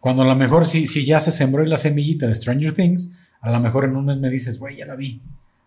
[0.00, 3.52] Cuando a lo mejor si, si ya se sembró la semillita de Stranger Things, a
[3.52, 5.20] lo mejor en un mes me dices, güey, ya la vi.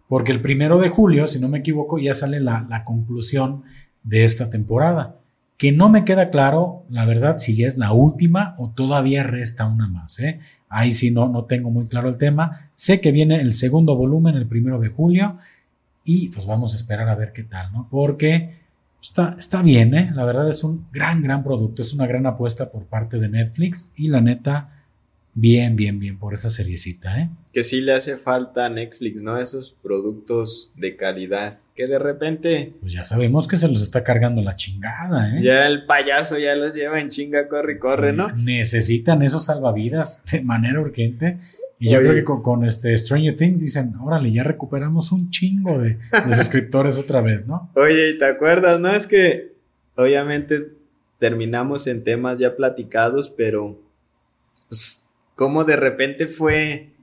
[0.07, 3.63] Porque el primero de julio, si no me equivoco, ya sale la, la conclusión
[4.03, 5.17] de esta temporada
[5.57, 9.87] que no me queda claro, la verdad, si es la última o todavía resta una
[9.87, 10.19] más.
[10.19, 10.39] ¿eh?
[10.69, 12.69] Ahí sí no, no tengo muy claro el tema.
[12.75, 15.37] Sé que viene el segundo volumen el primero de julio
[16.03, 17.87] y pues vamos a esperar a ver qué tal, ¿no?
[17.89, 18.55] Porque
[19.01, 20.11] está, está bien, ¿eh?
[20.13, 23.91] La verdad es un gran, gran producto, es una gran apuesta por parte de Netflix
[23.95, 24.83] y la neta,
[25.33, 27.29] bien, bien, bien por esa seriecita, ¿eh?
[27.53, 29.37] Que sí le hace falta a Netflix, ¿no?
[29.37, 32.73] Esos productos de calidad que de repente...
[32.81, 35.43] Pues ya sabemos que se los está cargando la chingada, ¿eh?
[35.43, 38.31] Ya el payaso ya los lleva en chinga, corre y corre, ¿no?
[38.31, 41.37] Necesitan esos salvavidas de manera urgente.
[41.77, 45.99] Y yo creo que con, este Stranger Things dicen, órale, ya recuperamos un chingo de,
[46.35, 47.69] suscriptores otra vez, ¿no?
[47.75, 48.79] Oye, ¿y te acuerdas?
[48.79, 49.53] No, es que
[49.95, 50.71] obviamente
[51.19, 53.79] terminamos en temas ya platicados, pero
[54.67, 56.96] pues como de repente fue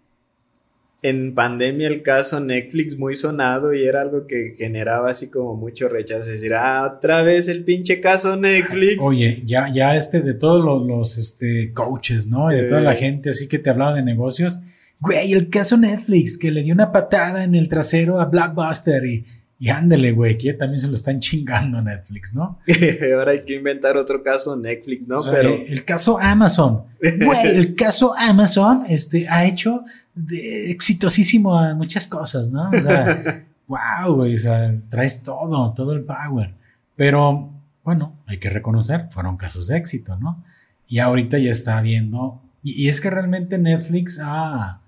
[1.05, 5.87] en pandemia el caso Netflix muy sonado y era algo que generaba así como mucho
[5.91, 6.23] rechazo.
[6.23, 9.05] Es decir, ah, otra vez el pinche caso Netflix.
[9.05, 12.51] Oye, ya, ya este, de todos los, este, coaches, ¿no?
[12.51, 14.61] Y de toda la gente así que te hablaba de negocios.
[14.99, 19.27] Güey, el caso Netflix que le dio una patada en el trasero a Blockbuster y
[19.57, 22.59] y ándele, güey, que también se lo están chingando Netflix, ¿no?
[23.17, 25.21] Ahora hay que inventar otro caso Netflix, ¿no?
[25.31, 26.83] Pero el, caso Amazon,
[27.25, 29.85] güey, el caso Amazon, este, ha hecho
[30.15, 32.71] de exitosísimo a muchas cosas, ¿no?
[32.71, 36.55] O sea, wow, güey, o sea, traes todo, todo el power.
[36.97, 37.53] Pero,
[37.83, 40.45] bueno, hay que reconocer, fueron casos de éxito, ¿no?
[40.87, 44.81] Y ahorita ya está viendo, y es que realmente Netflix ha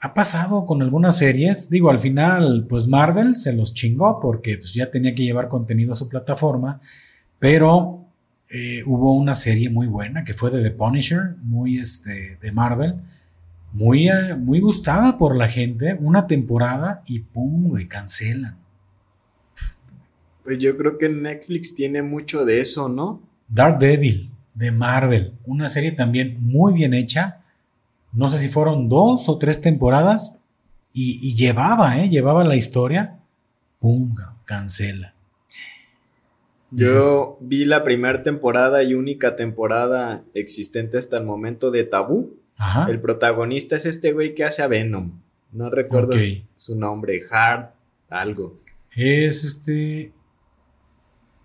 [0.00, 1.70] ha pasado con algunas series.
[1.70, 5.92] Digo, al final, pues Marvel se los chingó porque pues, ya tenía que llevar contenido
[5.92, 6.80] a su plataforma,
[7.38, 8.04] pero
[8.50, 12.96] eh, hubo una serie muy buena que fue de The Punisher, muy este, de Marvel,
[13.76, 18.56] muy, eh, muy gustada por la gente, una temporada y pum, y cancelan.
[20.44, 23.20] Pues yo creo que Netflix tiene mucho de eso, ¿no?
[23.48, 27.42] Dark Devil, de Marvel, una serie también muy bien hecha
[28.16, 30.36] no sé si fueron dos o tres temporadas
[30.94, 32.08] y, llevaba, ¿eh?
[32.08, 33.20] Llevaba la historia,
[33.78, 34.14] ¡pum!
[34.46, 35.14] Cancela.
[36.70, 42.38] Yo vi la primera temporada y única temporada existente hasta el momento de Tabú.
[42.56, 42.90] Ajá.
[42.90, 45.20] El protagonista es este güey que hace a Venom.
[45.52, 46.14] No recuerdo
[46.56, 47.70] su nombre, Hard,
[48.08, 48.60] algo.
[48.94, 50.12] Es este.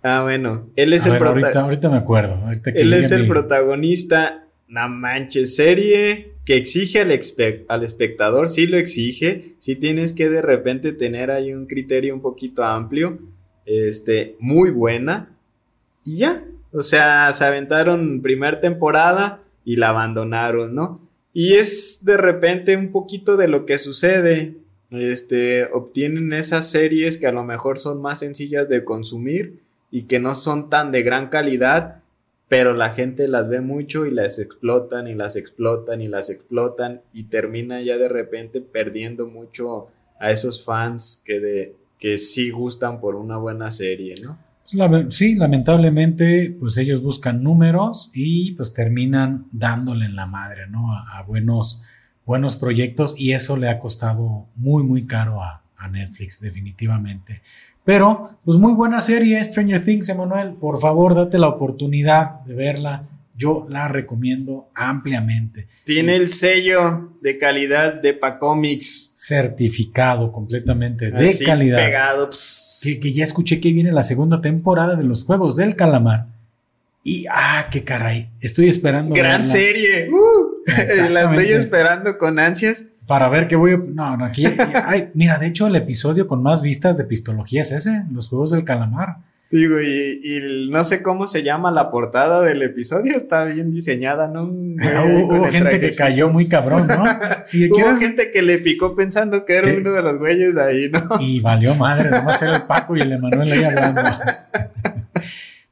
[0.04, 1.62] Ah, bueno, él es el protagonista.
[1.62, 2.40] Ahorita, me acuerdo.
[2.66, 4.48] él es el protagonista.
[4.68, 7.12] No manches, serie que exige al,
[7.68, 12.22] al espectador, sí lo exige, sí tienes que de repente tener ahí un criterio un
[12.22, 13.20] poquito amplio,
[13.66, 15.38] este, muy buena,
[16.04, 21.08] y ya, o sea, se aventaron primer temporada y la abandonaron, ¿no?
[21.34, 24.58] Y es de repente un poquito de lo que sucede,
[24.92, 30.20] este, obtienen esas series que a lo mejor son más sencillas de consumir y que
[30.20, 32.02] no son tan de gran calidad,
[32.50, 37.02] pero la gente las ve mucho y las explotan y las explotan y las explotan
[37.14, 39.88] y termina ya de repente perdiendo mucho
[40.20, 44.38] a esos fans que, de, que sí gustan por una buena serie, ¿no?
[44.72, 50.94] Pues sí, lamentablemente, pues ellos buscan números y pues terminan dándole en la madre, ¿no?
[50.94, 51.82] A, buenos,
[52.26, 57.42] buenos proyectos y eso le ha costado muy, muy caro a, a Netflix, definitivamente.
[57.84, 60.54] Pero, pues muy buena serie, Stranger Things, Emanuel.
[60.54, 63.08] Por favor, date la oportunidad de verla.
[63.42, 65.68] Yo la recomiendo ampliamente.
[65.84, 69.14] Tiene el sello de calidad de Pacomics.
[69.16, 71.80] Certificado completamente de calidad.
[71.80, 72.30] Pegado.
[72.84, 76.28] Que, ya escuché que viene la segunda temporada de los Juegos del Calamar.
[77.04, 78.30] Y, ah, qué caray.
[78.42, 79.16] Estoy esperando.
[79.16, 80.08] Gran serie.
[80.12, 83.78] Uh, la estoy esperando con ansias para ver qué voy a...
[83.78, 84.46] No, no, aquí...
[85.16, 88.66] mira, de hecho el episodio con más vistas de pistología es ese, los Juegos del
[88.66, 89.18] Calamar.
[89.52, 94.44] Digo, y, no sé cómo se llama la portada del episodio, está bien diseñada, ¿no?
[94.46, 97.04] hubo gente que cayó muy cabrón, ¿no?
[97.52, 100.90] Y hubo gente que le picó pensando que era uno de los güeyes de ahí,
[100.90, 101.20] ¿no?
[101.20, 104.02] Y valió madre, nomás era el Paco y el Emanuel ahí hablando.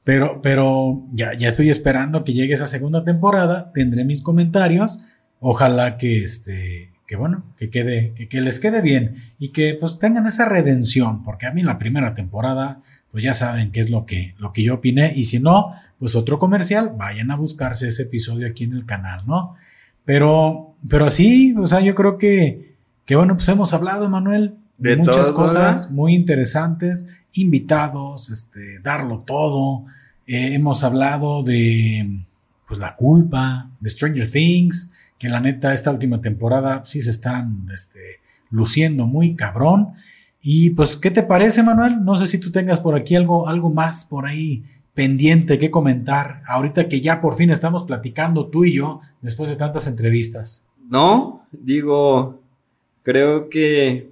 [0.05, 5.03] Pero, pero ya, ya estoy esperando que llegue esa segunda temporada, tendré mis comentarios,
[5.37, 9.99] ojalá que este, que bueno, que quede, que, que les quede bien y que pues
[9.99, 12.81] tengan esa redención, porque a mí la primera temporada
[13.11, 15.13] pues ya saben qué es lo que, lo que yo opiné.
[15.15, 19.23] Y si no, pues otro comercial, vayan a buscarse ese episodio aquí en el canal,
[19.25, 19.55] ¿no?
[20.05, 24.97] Pero, pero sí, o sea, yo creo que, que bueno, pues hemos hablado, Manuel, de,
[24.97, 29.85] muchas cosas muy interesantes, invitados, este, darlo todo.
[30.25, 32.23] Eh, hemos hablado de,
[32.67, 37.67] pues la culpa, de Stranger Things, que la neta, esta última temporada sí se están,
[37.73, 39.89] este, luciendo muy cabrón.
[40.41, 42.03] Y pues, ¿qué te parece, Manuel?
[42.03, 44.63] No sé si tú tengas por aquí algo, algo más por ahí
[44.93, 49.55] pendiente que comentar, ahorita que ya por fin estamos platicando tú y yo después de
[49.55, 50.67] tantas entrevistas.
[50.89, 52.41] No, digo,
[53.03, 54.09] creo que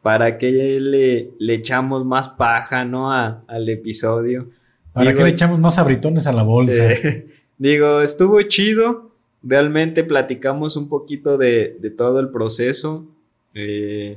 [0.00, 3.12] para que le, le echamos más paja, ¿no?
[3.12, 4.48] al episodio.
[4.94, 6.90] Para que le echamos más abritones a la bolsa.
[6.90, 7.28] Eh,
[7.58, 9.10] digo, estuvo chido.
[9.42, 13.06] Realmente platicamos un poquito de, de todo el proceso.
[13.52, 14.16] Eh,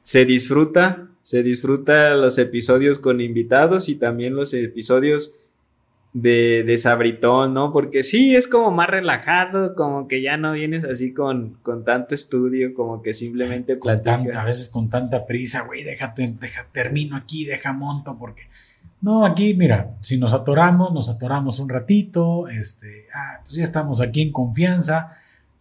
[0.00, 5.32] se disfruta, se disfruta los episodios con invitados y también los episodios
[6.12, 7.72] de, de Sabritón, ¿no?
[7.72, 12.14] Porque sí, es como más relajado, como que ya no vienes así con, con tanto
[12.14, 14.36] estudio, como que simplemente platicas.
[14.36, 18.44] a veces con tanta prisa, güey, déjate, deja, termino aquí, deja monto, porque...
[19.00, 24.00] No, aquí, mira, si nos atoramos, nos atoramos un ratito, este, ah, pues ya estamos
[24.00, 25.16] aquí en confianza,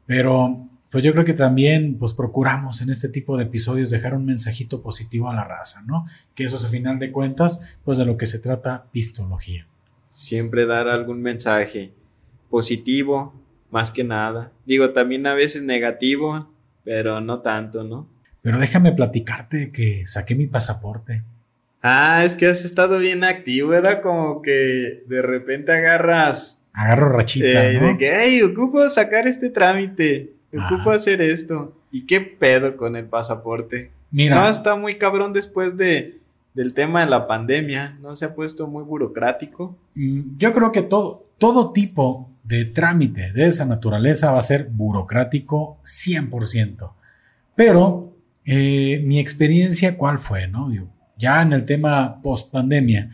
[0.07, 4.25] pero pues yo creo que también pues procuramos en este tipo de episodios dejar un
[4.25, 6.05] mensajito positivo a la raza, ¿no?
[6.33, 9.67] Que eso es a final de cuentas pues de lo que se trata pistología.
[10.13, 11.91] Siempre dar algún mensaje
[12.49, 13.33] positivo,
[13.69, 14.51] más que nada.
[14.65, 16.49] Digo, también a veces negativo,
[16.83, 18.07] pero no tanto, ¿no?
[18.41, 21.23] Pero déjame platicarte que saqué mi pasaporte.
[21.81, 26.65] Ah, es que has estado bien activo, era como que de repente agarras...
[26.71, 27.87] Agarro rachita, ¿no?
[27.87, 31.75] De que, hey, ocupo sacar este trámite ocupo hacer esto.
[31.91, 33.91] ¿Y qué pedo con el pasaporte?
[34.11, 34.35] Mira.
[34.35, 36.19] No, está muy cabrón después de,
[36.53, 37.97] del tema de la pandemia.
[38.01, 39.77] ¿No se ha puesto muy burocrático?
[39.95, 44.69] Mm, yo creo que todo, todo tipo de trámite de esa naturaleza va a ser
[44.71, 46.91] burocrático 100%.
[47.55, 48.13] Pero
[48.45, 50.47] eh, mi experiencia, ¿cuál fue?
[50.47, 50.69] No?
[51.17, 53.09] ya en el tema post pandemia,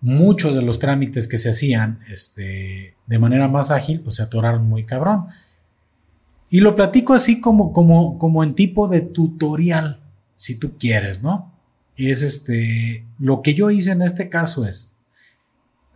[0.00, 4.66] muchos de los trámites que se hacían este, de manera más ágil, pues se atoraron
[4.66, 5.26] muy cabrón.
[6.48, 10.00] Y lo platico así como, como, como en tipo de tutorial,
[10.36, 11.52] si tú quieres, ¿no?
[11.96, 14.96] Es este, lo que yo hice en este caso es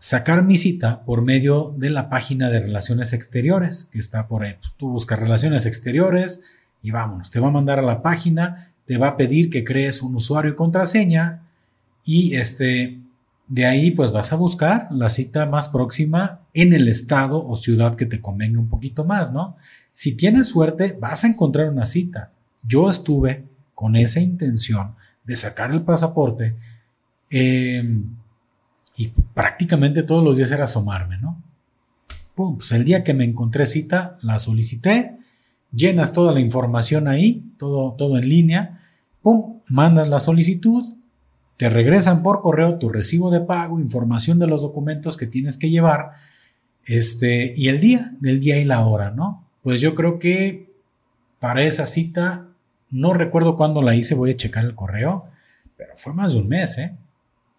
[0.00, 4.54] sacar mi cita por medio de la página de relaciones exteriores, que está por ahí.
[4.54, 6.42] Pues, tú buscas relaciones exteriores
[6.82, 10.02] y vámonos, te va a mandar a la página, te va a pedir que crees
[10.02, 11.42] un usuario y contraseña
[12.04, 12.98] y este,
[13.50, 17.96] de ahí pues vas a buscar la cita más próxima en el estado o ciudad
[17.96, 19.56] que te convenga un poquito más, ¿no?
[19.92, 22.30] Si tienes suerte, vas a encontrar una cita.
[22.62, 23.44] Yo estuve
[23.74, 24.94] con esa intención
[25.24, 26.54] de sacar el pasaporte
[27.28, 28.04] em,
[28.96, 31.42] y prácticamente todos los días era asomarme, ¿no?
[32.36, 35.18] pues el día que me encontré cita, la solicité,
[35.72, 38.80] llenas toda la información ahí, todo, todo en línea,
[39.20, 40.86] pum, mandas la solicitud,
[41.60, 45.68] te regresan por correo tu recibo de pago, información de los documentos que tienes que
[45.68, 46.12] llevar,
[46.86, 49.46] este, y el día, del día y la hora, ¿no?
[49.60, 50.72] Pues yo creo que
[51.38, 52.46] para esa cita,
[52.90, 55.26] no recuerdo cuándo la hice, voy a checar el correo,
[55.76, 56.96] pero fue más de un mes, ¿eh?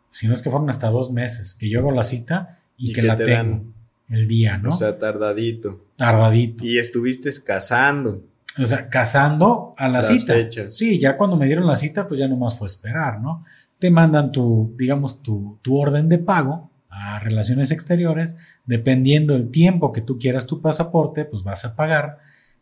[0.10, 3.04] Si no es que fueron hasta dos meses que yo hago la cita y, que,
[3.04, 3.66] la tengo
[4.10, 4.70] el día, ¿no?
[4.70, 5.86] O sea, tardadito.
[5.96, 6.66] Tardadito.
[6.66, 8.24] Y estuviste casando.
[8.58, 10.34] O sea, casando a la cita.
[10.70, 13.46] Sí, ya cuando me dieron la cita, pues ya nomás fue esperar, ¿no?
[13.82, 19.92] Te mandan tu, digamos, tu, tu orden de pago a relaciones exteriores, dependiendo el tiempo
[19.92, 22.20] que tú quieras tu pasaporte, pues vas a pagar.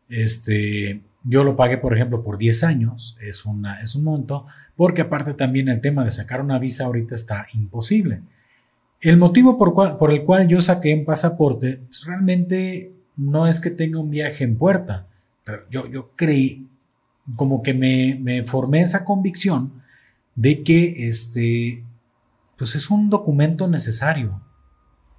[0.08, 4.46] Este, yo lo pagué, por ejemplo, por 10 años, es, una, es un monto,
[4.78, 8.22] porque aparte también el tema de sacar una visa ahorita está imposible.
[9.02, 13.60] El motivo por, cual, por el cual yo saqué un pasaporte, pues realmente no es
[13.60, 15.08] que tenga un viaje en puerta.
[15.70, 16.66] Yo, yo creí,
[17.36, 19.82] como que me, me formé esa convicción
[20.40, 21.84] de que este,
[22.58, 24.42] pues es un documento necesario.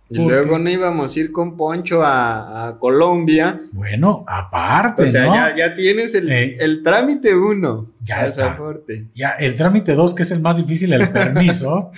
[0.09, 3.61] Y luego no íbamos a ir con Poncho a, Colombia.
[3.71, 5.05] Bueno, aparte.
[5.05, 7.93] O sea, ya, tienes el, eh, el trámite uno.
[8.03, 8.59] Ya está.
[9.15, 11.93] Ya, el trámite dos, que es el más difícil, el permiso.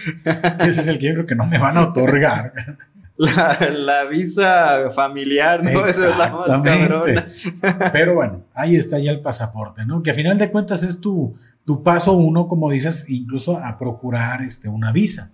[0.60, 2.52] ese es el que yo creo que no me van a otorgar.
[3.16, 5.86] La, visa familiar, ¿no?
[5.86, 10.02] Esa es la más Pero bueno, ahí está ya el pasaporte, ¿no?
[10.02, 14.42] Que a final de cuentas es tu, tu paso uno, como dices, incluso a procurar
[14.42, 15.32] este, una visa.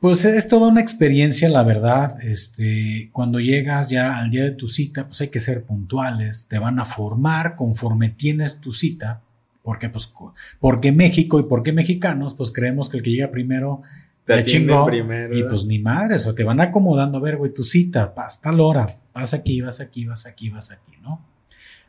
[0.00, 2.16] Pues es toda una experiencia, la verdad.
[2.24, 6.48] Este, cuando llegas ya al día de tu cita, pues hay que ser puntuales.
[6.48, 9.20] Te van a formar conforme tienes tu cita.
[9.62, 10.10] Porque, pues,
[10.58, 13.82] porque México y porque mexicanos, pues creemos que el que llega primero
[14.24, 14.86] te chingó.
[14.86, 17.18] Primero, y pues ni madres, o te van acomodando.
[17.18, 18.86] A ver, güey, tu cita, hasta la hora.
[19.12, 21.20] Vas aquí, vas aquí, vas aquí, vas aquí, ¿no?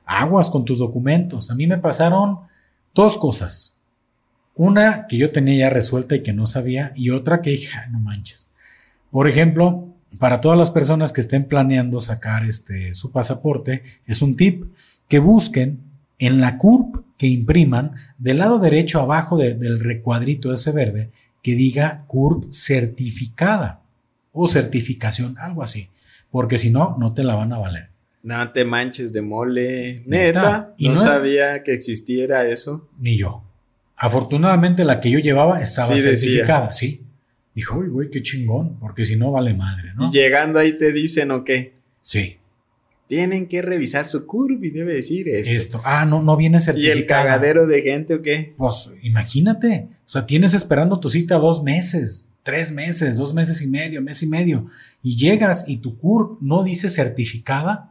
[0.06, 1.50] Aguas con tus documentos.
[1.50, 2.40] A mí me pasaron
[2.94, 3.80] dos cosas.
[4.56, 8.00] Una que yo tenía ya resuelta y que no sabía, y otra que dije, no
[8.00, 8.50] manches.
[9.10, 9.88] Por ejemplo,
[10.20, 14.66] para todas las personas que estén planeando sacar este, su pasaporte, es un tip
[15.08, 15.80] que busquen
[16.20, 21.10] en la CURP que impriman del lado derecho abajo del recuadrito ese verde
[21.42, 23.82] que diga CURP certificada
[24.32, 25.90] o certificación, algo así,
[26.30, 27.91] porque si no, no te la van a valer.
[28.24, 32.88] No te manches de mole, neta, y no sabía que existiera eso.
[33.00, 33.44] Ni yo.
[33.96, 37.04] Afortunadamente la que yo llevaba estaba certificada, sí.
[37.54, 40.08] Dijo, uy, güey, qué chingón, porque si no vale madre, ¿no?
[40.08, 41.74] Y llegando ahí te dicen, ¿o qué?
[42.02, 42.38] Sí.
[43.08, 45.52] Tienen que revisar su curva y debe decir esto.
[45.52, 45.82] Esto.
[45.84, 46.96] Ah, no, no viene certificada.
[46.96, 48.56] ¿Y el cagadero de gente o qué?
[48.58, 49.90] Pues imagínate.
[50.06, 54.24] O sea, tienes esperando tu cita dos meses, tres meses, dos meses y medio, mes
[54.24, 54.68] y medio.
[55.04, 57.91] Y llegas y tu curva no dice certificada.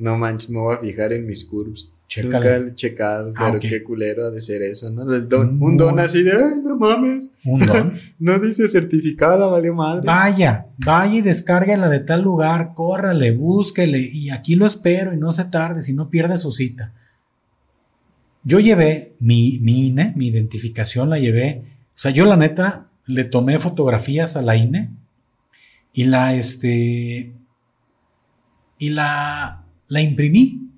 [0.00, 1.90] No manches, me voy a fijar en mis curves.
[2.22, 5.04] Nunca he checado, ah, pero qué culero ha de ser eso, ¿no?
[5.04, 7.30] un don así de, ay, no mames.
[7.44, 7.92] Un don.
[8.18, 10.02] no dice certificada, vale madre.
[10.04, 15.30] Vaya, vaya y descárguela de tal lugar, córrale, búsquele y aquí lo espero y no
[15.30, 16.92] se tarde si no pierde su cita.
[18.42, 21.62] Yo llevé mi, mi INE, mi identificación la llevé,
[21.94, 24.90] o sea, yo la neta le tomé fotografías a la INE
[25.92, 27.34] y la, este,
[28.78, 29.59] y la,
[29.90, 30.70] la imprimí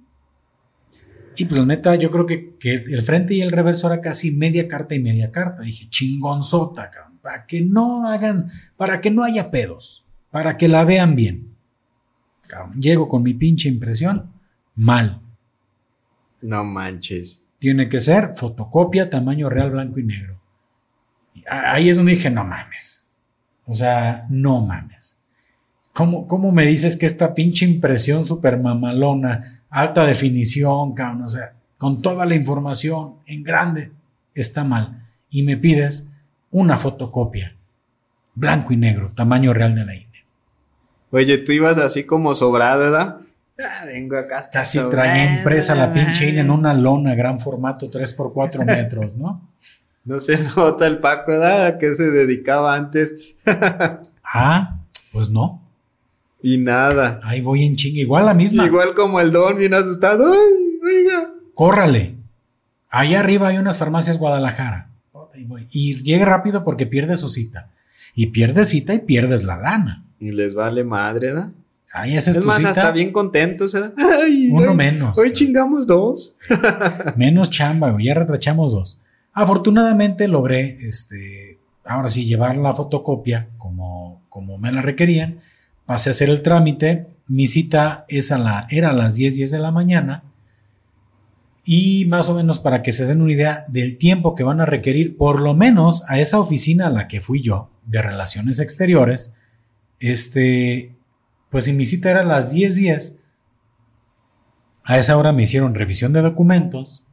[1.36, 4.68] y pues la neta, yo creo que, el frente y el reverso era casi media
[4.68, 5.62] carta y media carta.
[5.62, 10.84] Dije, chingonzota, cabrón, para que no hagan, para que no haya pedos, para que la
[10.84, 11.54] vean bien.
[12.78, 14.32] llego con mi pinche impresión,
[14.74, 15.22] mal.
[16.42, 17.44] No manches.
[17.58, 20.40] Tiene que ser fotocopia, tamaño real, blanco y negro.
[21.48, 23.08] ahí es donde dije, no mames.
[23.64, 25.16] O sea, no mames.
[25.92, 31.54] ¿Cómo, ¿Cómo me dices que esta pinche impresión super mamalona alta definición, cabrón, o sea,
[31.78, 33.90] con toda la información en grande,
[34.34, 35.08] está mal.
[35.30, 36.10] Y me pides
[36.50, 37.56] una fotocopia,
[38.34, 40.24] blanco y negro, tamaño real de la INE.
[41.10, 43.16] Oye, tú ibas así como sobrada, ¿verdad?
[43.58, 47.90] Ah, vengo acá hasta Casi traía impresa la pinche INE en una lona, gran formato,
[47.90, 49.48] 3x4 metros, ¿no?
[50.04, 51.66] No se nota el Paco, ¿verdad?
[51.66, 53.36] ¿A qué se dedicaba antes?
[54.24, 54.80] ah,
[55.12, 55.61] pues no.
[56.42, 57.20] Y nada.
[57.22, 58.66] Ahí voy en chinga, igual la misma.
[58.66, 60.32] Igual como el don, bien asustado.
[60.32, 61.28] ¡Ay, oiga!
[61.54, 62.16] Córrale.
[62.90, 64.88] Ahí arriba hay unas farmacias Guadalajara.
[65.70, 67.70] Y llegue rápido porque pierde su cita.
[68.14, 70.04] Y pierdes cita y pierdes la lana.
[70.18, 71.50] Y les vale madre, ¿da?
[71.94, 73.90] Ahí es, es más, hasta bien contentos, ¿eh?
[73.96, 75.16] Ay, Uno menos.
[75.18, 76.36] Hoy chingamos dos.
[77.16, 78.06] menos chamba, güey.
[78.06, 79.00] Ya retrachamos dos.
[79.32, 85.40] Afortunadamente logré, este, ahora sí, llevar la fotocopia como, como me la requerían
[85.86, 89.50] pasé a hacer el trámite, mi cita es a la, era a las 10, 10
[89.50, 90.24] de la mañana
[91.64, 94.66] y más o menos para que se den una idea del tiempo que van a
[94.66, 99.34] requerir, por lo menos a esa oficina a la que fui yo, de relaciones exteriores,
[100.00, 100.96] este,
[101.50, 103.20] pues si mi cita era a las 10, 10,
[104.84, 107.04] a esa hora me hicieron revisión de documentos,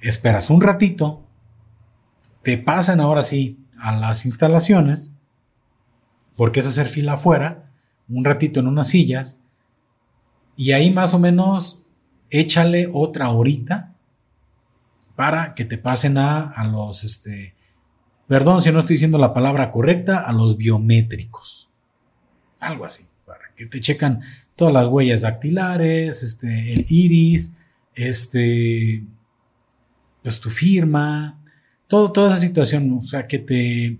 [0.00, 1.26] esperas un ratito,
[2.42, 5.14] te pasan ahora sí a las instalaciones,
[6.36, 7.70] porque es hacer fila afuera,
[8.08, 9.42] un ratito en unas sillas
[10.56, 11.82] y ahí más o menos
[12.30, 13.94] échale otra horita
[15.16, 17.54] para que te pasen a, a los, este,
[18.26, 21.70] perdón si no estoy diciendo la palabra correcta, a los biométricos.
[22.60, 24.22] Algo así, para que te checan
[24.56, 27.56] todas las huellas dactilares, este, el iris,
[27.94, 29.04] este,
[30.22, 31.38] pues tu firma,
[31.86, 33.98] todo, toda esa situación, o sea, que te,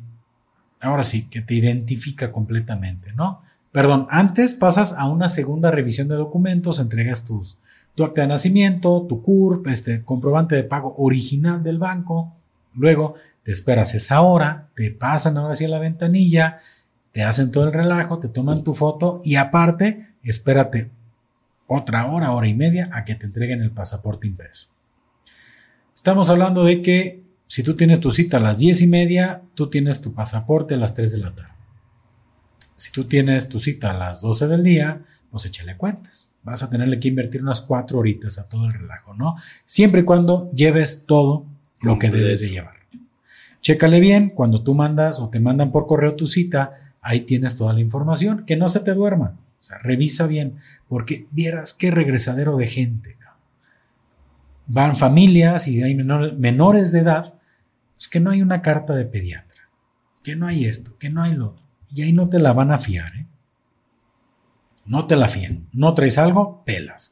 [0.81, 3.44] ahora sí, que te identifica completamente, ¿no?
[3.75, 7.59] Perdón, antes pasas a una segunda revisión de documentos, entregas tus,
[7.97, 12.37] tu acta de nacimiento, tu CURP, este comprobante de pago original del banco,
[12.73, 16.61] luego te esperas esa hora, te pasan ahora sí a la ventanilla,
[17.11, 20.93] te hacen todo el relajo, te toman tu foto y aparte, espérate
[21.67, 24.69] otra hora, hora y media a que te entreguen el pasaporte impreso.
[25.97, 29.69] Estamos hablando de que si tú tienes tu cita a las 10 y media, tú
[29.69, 31.54] tienes tu pasaporte a las 3 de la tarde.
[32.85, 35.01] Si tú tienes tu cita a las 12 del día,
[35.31, 36.31] pues échale cuentas.
[36.43, 39.37] Vas a tenerle que invertir unas 4 horitas a todo el relajo, ¿no?
[39.65, 41.47] Siempre y cuando lleves todo
[41.81, 42.75] lo que debes de llevar.
[43.63, 47.73] Chécale bien, cuando tú mandas o te mandan por correo tu cita, ahí tienes toda
[47.73, 49.39] la información, que no se te duerma.
[49.61, 53.17] O sea, revisa bien, porque vieras qué regresadero de gente.
[54.67, 57.33] Van familias y hay menores de edad,
[57.95, 59.71] pues que no hay una carta de pediatra,
[60.23, 61.64] que no hay esto, que no hay lo otro.
[61.95, 63.27] Y ahí no te la van a fiar, ¿eh?
[64.87, 65.67] No te la fían.
[65.73, 67.11] No traes algo, pelas.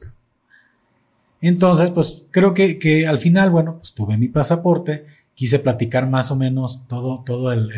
[1.41, 5.05] Entonces, pues creo que, que al final, bueno, pues tuve mi pasaporte,
[5.35, 7.69] quise platicar más o menos todo, todo el,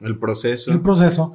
[0.00, 0.70] el, proceso.
[0.70, 1.34] El proceso.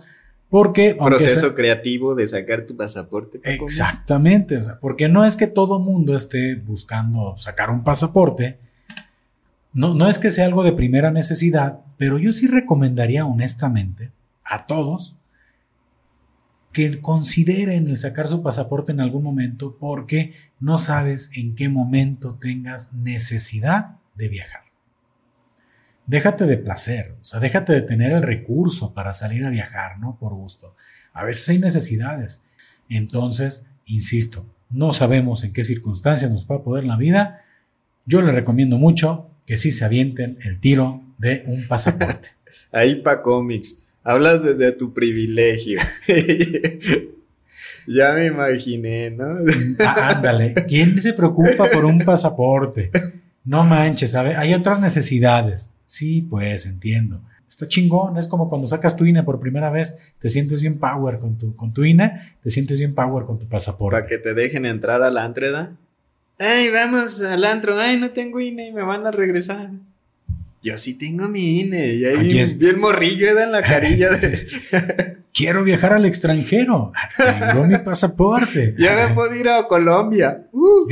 [0.49, 0.95] Porque.
[0.95, 3.41] Proceso creativo de sacar tu pasaporte.
[3.43, 4.57] Exactamente.
[4.57, 8.57] O sea, porque no es que todo mundo esté buscando sacar un pasaporte.
[9.73, 14.14] No, no es que sea algo de primera necesidad, pero yo sí recomendaría honestamente
[14.45, 15.17] a todos
[16.71, 22.35] que consideren el sacar su pasaporte en algún momento porque no sabes en qué momento
[22.35, 24.61] tengas necesidad de viajar.
[26.05, 30.17] Déjate de placer, o sea, déjate de tener el recurso para salir a viajar, ¿no?
[30.19, 30.75] Por gusto.
[31.13, 32.43] A veces hay necesidades.
[32.89, 37.41] Entonces, insisto, no sabemos en qué circunstancias nos va a poder la vida.
[38.05, 42.29] Yo les recomiendo mucho que sí se avienten el tiro de un pasaporte.
[42.73, 43.84] Ahí pa' cómics.
[44.05, 45.81] Hablas desde tu privilegio.
[47.87, 49.35] ya me imaginé, ¿no?
[49.79, 52.91] Ah, ándale, ¿quién se preocupa por un pasaporte?
[53.43, 54.37] No manches, ¿sabes?
[54.37, 55.73] Hay otras necesidades.
[55.83, 57.19] Sí, pues entiendo.
[57.49, 61.17] Está chingón, es como cuando sacas tu INE por primera vez, te sientes bien power
[61.17, 63.97] con tu, con tu INE, te sientes bien power con tu pasaporte.
[63.97, 65.75] Para que te dejen entrar a la antreda.
[66.37, 69.71] Ay, vamos al antro, ay, no tengo INE y me van a regresar
[70.65, 71.93] yo sí tengo mi INE.
[71.93, 74.47] Y ahí bien, morrillo en la carilla de...
[75.33, 76.91] Quiero viajar al extranjero.
[77.17, 78.73] Tengo mi pasaporte.
[78.77, 80.47] Ya me puedo ir a Colombia.
[80.51, 80.87] Uh.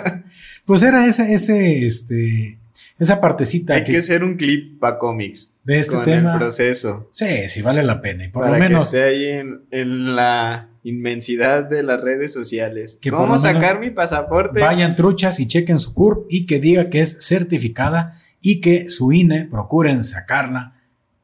[0.66, 2.58] pues era ese, ese, este,
[2.98, 3.74] esa partecita.
[3.74, 5.54] Hay que, hacer un clip para cómics.
[5.64, 6.34] De este tema.
[6.34, 7.08] El proceso.
[7.10, 8.26] Sí, sí vale la pena.
[8.26, 8.90] Y por lo menos.
[8.90, 12.98] Que esté ahí en, en la inmensidad de las redes sociales.
[13.10, 14.60] ¿Cómo sacar mi pasaporte?
[14.60, 19.12] Vayan truchas y chequen su CURP y que diga que es certificada y que su
[19.12, 20.74] INE procuren sacarla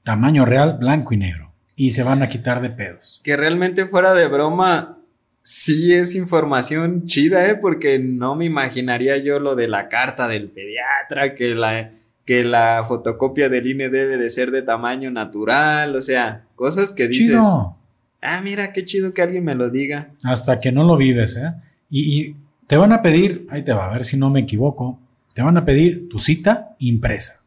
[0.02, 1.52] tamaño real, blanco y negro.
[1.76, 3.20] Y se van a quitar de pedos.
[3.24, 4.98] Que realmente fuera de broma,
[5.42, 7.56] sí es información chida, ¿eh?
[7.56, 11.90] Porque no me imaginaría yo lo de la carta del pediatra, que la,
[12.24, 17.08] que la fotocopia del INE debe de ser de tamaño natural, o sea, cosas que
[17.08, 17.28] dices.
[17.28, 17.76] Chido.
[18.20, 20.10] Ah, mira, qué chido que alguien me lo diga.
[20.24, 21.54] Hasta que no lo vives, ¿eh?
[21.90, 22.36] Y, y
[22.68, 25.00] te van a pedir, ahí te va, a ver si no me equivoco,
[25.34, 27.42] te van a pedir tu cita impresa.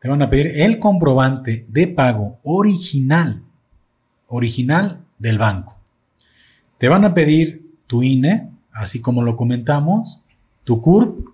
[0.00, 3.42] Te van a pedir el comprobante de pago original,
[4.26, 5.76] original del banco.
[6.78, 10.22] Te van a pedir tu INE, así como lo comentamos,
[10.64, 11.28] tu CURP.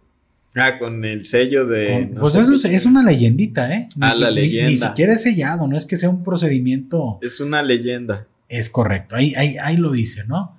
[0.56, 2.12] Ah, con el sello de...
[2.18, 3.89] pues eso es, una leyendita, ¿eh?
[4.01, 4.70] ah, la leyenda.
[4.70, 7.18] Ni, siquiera es sellado, no es que sea un procedimiento...
[7.20, 8.27] Es una leyenda.
[8.48, 10.56] Es correcto, ahí, ahí, ahí lo dice, ¿no?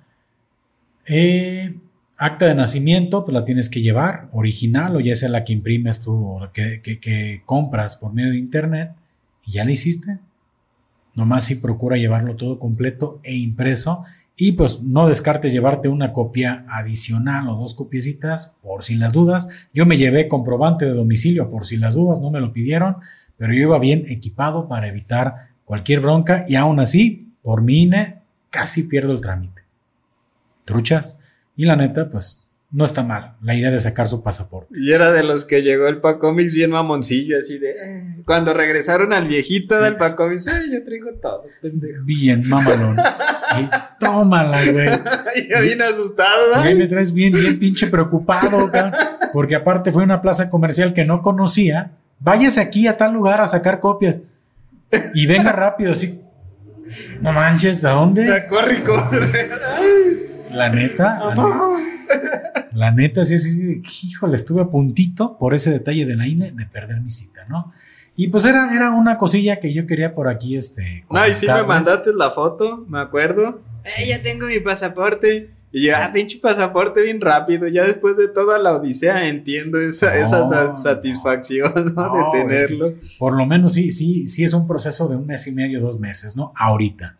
[1.08, 1.74] Eh,
[2.18, 6.02] acta de nacimiento, pues la tienes que llevar, original o ya sea la que imprimes
[6.02, 8.92] tú o que, que, compras por medio de internet
[9.46, 10.18] y ya la hiciste.
[11.14, 14.04] Nomás si procura llevarlo todo completo e impreso
[14.36, 19.48] y pues no descartes llevarte una copia adicional o dos copiecitas por si las dudas.
[19.72, 22.96] Yo me llevé comprobante de domicilio por si las dudas, no me lo pidieron,
[23.36, 28.18] pero yo iba bien equipado para evitar cualquier bronca y aún así, por mi INE,
[28.50, 29.62] casi pierdo el trámite.
[30.64, 31.20] Truchas.
[31.58, 34.72] Y la neta, pues no está mal la idea de sacar su pasaporte.
[34.78, 37.70] Y era de los que llegó el Pacomics bien mamoncillo, así de.
[37.70, 38.22] Eh".
[38.24, 42.04] Cuando regresaron al viejito del Pacomics, ay, yo traigo todo, pendejo.
[42.04, 42.96] Bien, mamalón.
[43.60, 43.68] y
[43.98, 44.88] tómala, güey.
[45.50, 46.74] yo bien asustado, güey.
[46.74, 48.70] Y me traes bien, bien pinche preocupado,
[49.32, 51.90] Porque aparte fue una plaza comercial que no conocía.
[52.20, 54.14] Váyase aquí a tal lugar a sacar copias.
[55.12, 56.20] Y venga rápido, así.
[57.20, 58.46] No manches, ¿a dónde?
[58.48, 59.50] Corre, corre.
[60.52, 61.34] La neta.
[62.72, 63.82] La neta, sí, sí, sí.
[64.08, 67.72] Híjole, estuve a puntito por ese detalle de la INE de perder mi cita, ¿no?
[68.16, 71.04] Y pues era, era una cosilla que yo quería por aquí, este.
[71.10, 73.62] No, y sí me mandaste la foto, me acuerdo.
[73.98, 75.50] Eh, ya tengo mi pasaporte.
[75.70, 77.68] Y yo, ah, pinche pasaporte bien rápido.
[77.68, 82.12] Ya después de toda la odisea entiendo esa, esa satisfacción, ¿no?
[82.12, 82.94] de tenerlo.
[83.18, 86.00] por lo menos sí, sí, sí es un proceso de un mes y medio, dos
[86.00, 86.52] meses, ¿no?
[86.56, 87.17] Ahorita.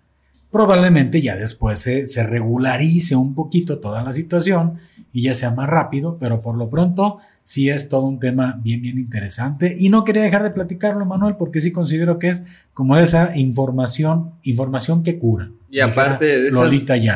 [0.50, 4.78] Probablemente ya después se, se regularice un poquito toda la situación
[5.12, 7.18] y ya sea más rápido, pero por lo pronto
[7.48, 9.74] sí es todo un tema bien, bien interesante.
[9.78, 12.44] Y no quería dejar de platicarlo, Manuel, porque sí considero que es
[12.74, 15.50] como esa información, información que cura.
[15.70, 16.72] Y aparte de esas,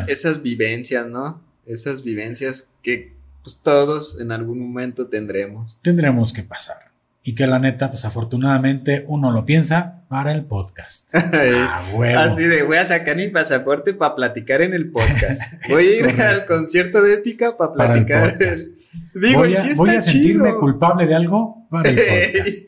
[0.08, 1.42] esas vivencias, ¿no?
[1.66, 5.76] Esas vivencias que pues todos en algún momento tendremos.
[5.82, 6.92] Tendremos que pasar
[7.22, 11.08] y que la neta, pues afortunadamente uno lo piensa para el podcast.
[11.14, 11.82] ah,
[12.18, 15.40] Así de, voy a sacar mi pasaporte para platicar en el podcast.
[15.70, 18.36] Voy a ir al concierto de épica para platicar.
[19.14, 22.58] Digo, voy a, voy a sentirme culpable de algo para el podcast.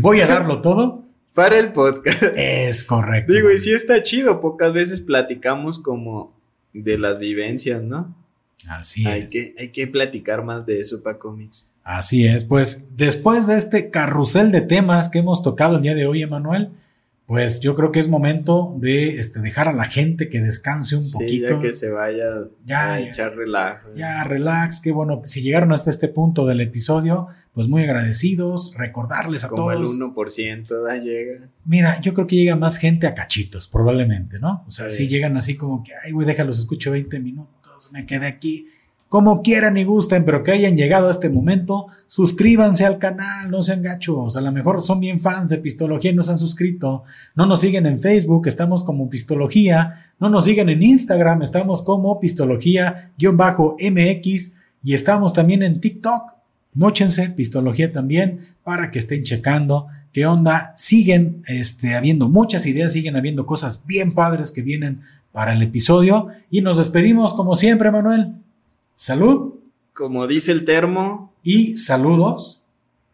[0.00, 1.04] voy a darlo todo.
[1.34, 2.22] Para el podcast.
[2.36, 3.34] Es correcto.
[3.34, 6.34] Digo, y sí está chido, pocas veces platicamos como
[6.72, 8.16] de las vivencias, ¿no?
[8.66, 9.30] Así hay es.
[9.30, 11.68] Que, hay que platicar más de eso para cómics.
[11.84, 16.06] Así es, pues después de este carrusel de temas que hemos tocado el día de
[16.06, 16.70] hoy, Emanuel,
[17.26, 21.10] pues yo creo que es momento de este, dejar a la gente que descanse un
[21.10, 21.54] poquito.
[21.54, 22.26] Ya que se vaya
[22.64, 23.96] ya, a echar relax.
[23.96, 25.22] Ya, relax, qué bueno.
[25.24, 29.96] Si llegaron hasta este punto del episodio, pues muy agradecidos, recordarles a Como todos.
[29.96, 31.48] Como el 1% da llega.
[31.64, 34.64] Mira, yo creo que llega más gente a cachitos, probablemente, ¿no?
[34.66, 38.26] O sea, si llegan así como que, ay, güey, déjalos, escucho 20 minutos, me quedé
[38.26, 38.66] aquí
[39.12, 43.60] como quieran y gusten, pero que hayan llegado a este momento, suscríbanse al canal, no
[43.60, 47.02] sean gachos, a lo mejor son bien fans de Pistología y no se han suscrito,
[47.34, 52.18] no nos siguen en Facebook, estamos como Pistología, no nos siguen en Instagram, estamos como
[52.20, 56.32] Pistología-MX y estamos también en TikTok,
[56.72, 63.16] mochense, Pistología también, para que estén checando qué onda, siguen este, habiendo muchas ideas, siguen
[63.16, 65.02] habiendo cosas bien padres que vienen
[65.32, 66.28] para el episodio.
[66.48, 68.36] Y nos despedimos como siempre, Manuel.
[69.02, 69.54] Salud.
[69.94, 71.34] Como dice el termo.
[71.42, 72.66] Y saludos.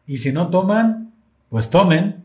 [0.07, 1.15] Y si no toman,
[1.49, 2.25] pues tomen.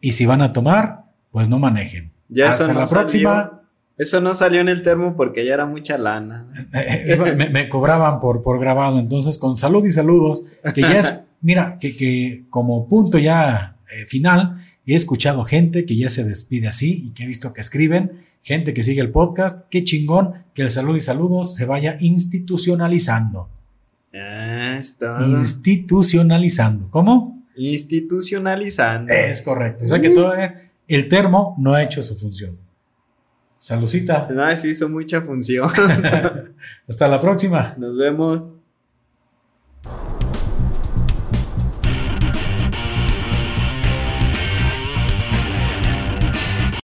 [0.00, 2.10] Y si van a tomar, pues no manejen.
[2.30, 3.60] Ya Hasta la próxima.
[3.98, 6.46] Eso no salió en el termo porque ya era mucha lana.
[7.52, 8.98] me, cobraban por, por grabado.
[8.98, 10.44] Entonces, con salud y saludos,
[10.74, 15.98] que ya es, mira, que, que como punto ya eh, final, he escuchado gente que
[15.98, 19.66] ya se despide así y que he visto que escriben gente que sigue el podcast,
[19.70, 23.48] qué chingón que el salud y saludos se vaya institucionalizando.
[24.14, 24.80] Ah,
[25.26, 26.90] Institucionalizando.
[26.90, 27.42] ¿Cómo?
[27.56, 29.12] Institucionalizando.
[29.12, 29.84] Es correcto.
[29.84, 32.58] O sea que todavía el termo no ha hecho su función.
[33.58, 34.28] Salucita.
[34.30, 35.70] No, sí hizo mucha función.
[36.88, 37.74] Hasta la próxima.
[37.78, 38.44] Nos vemos.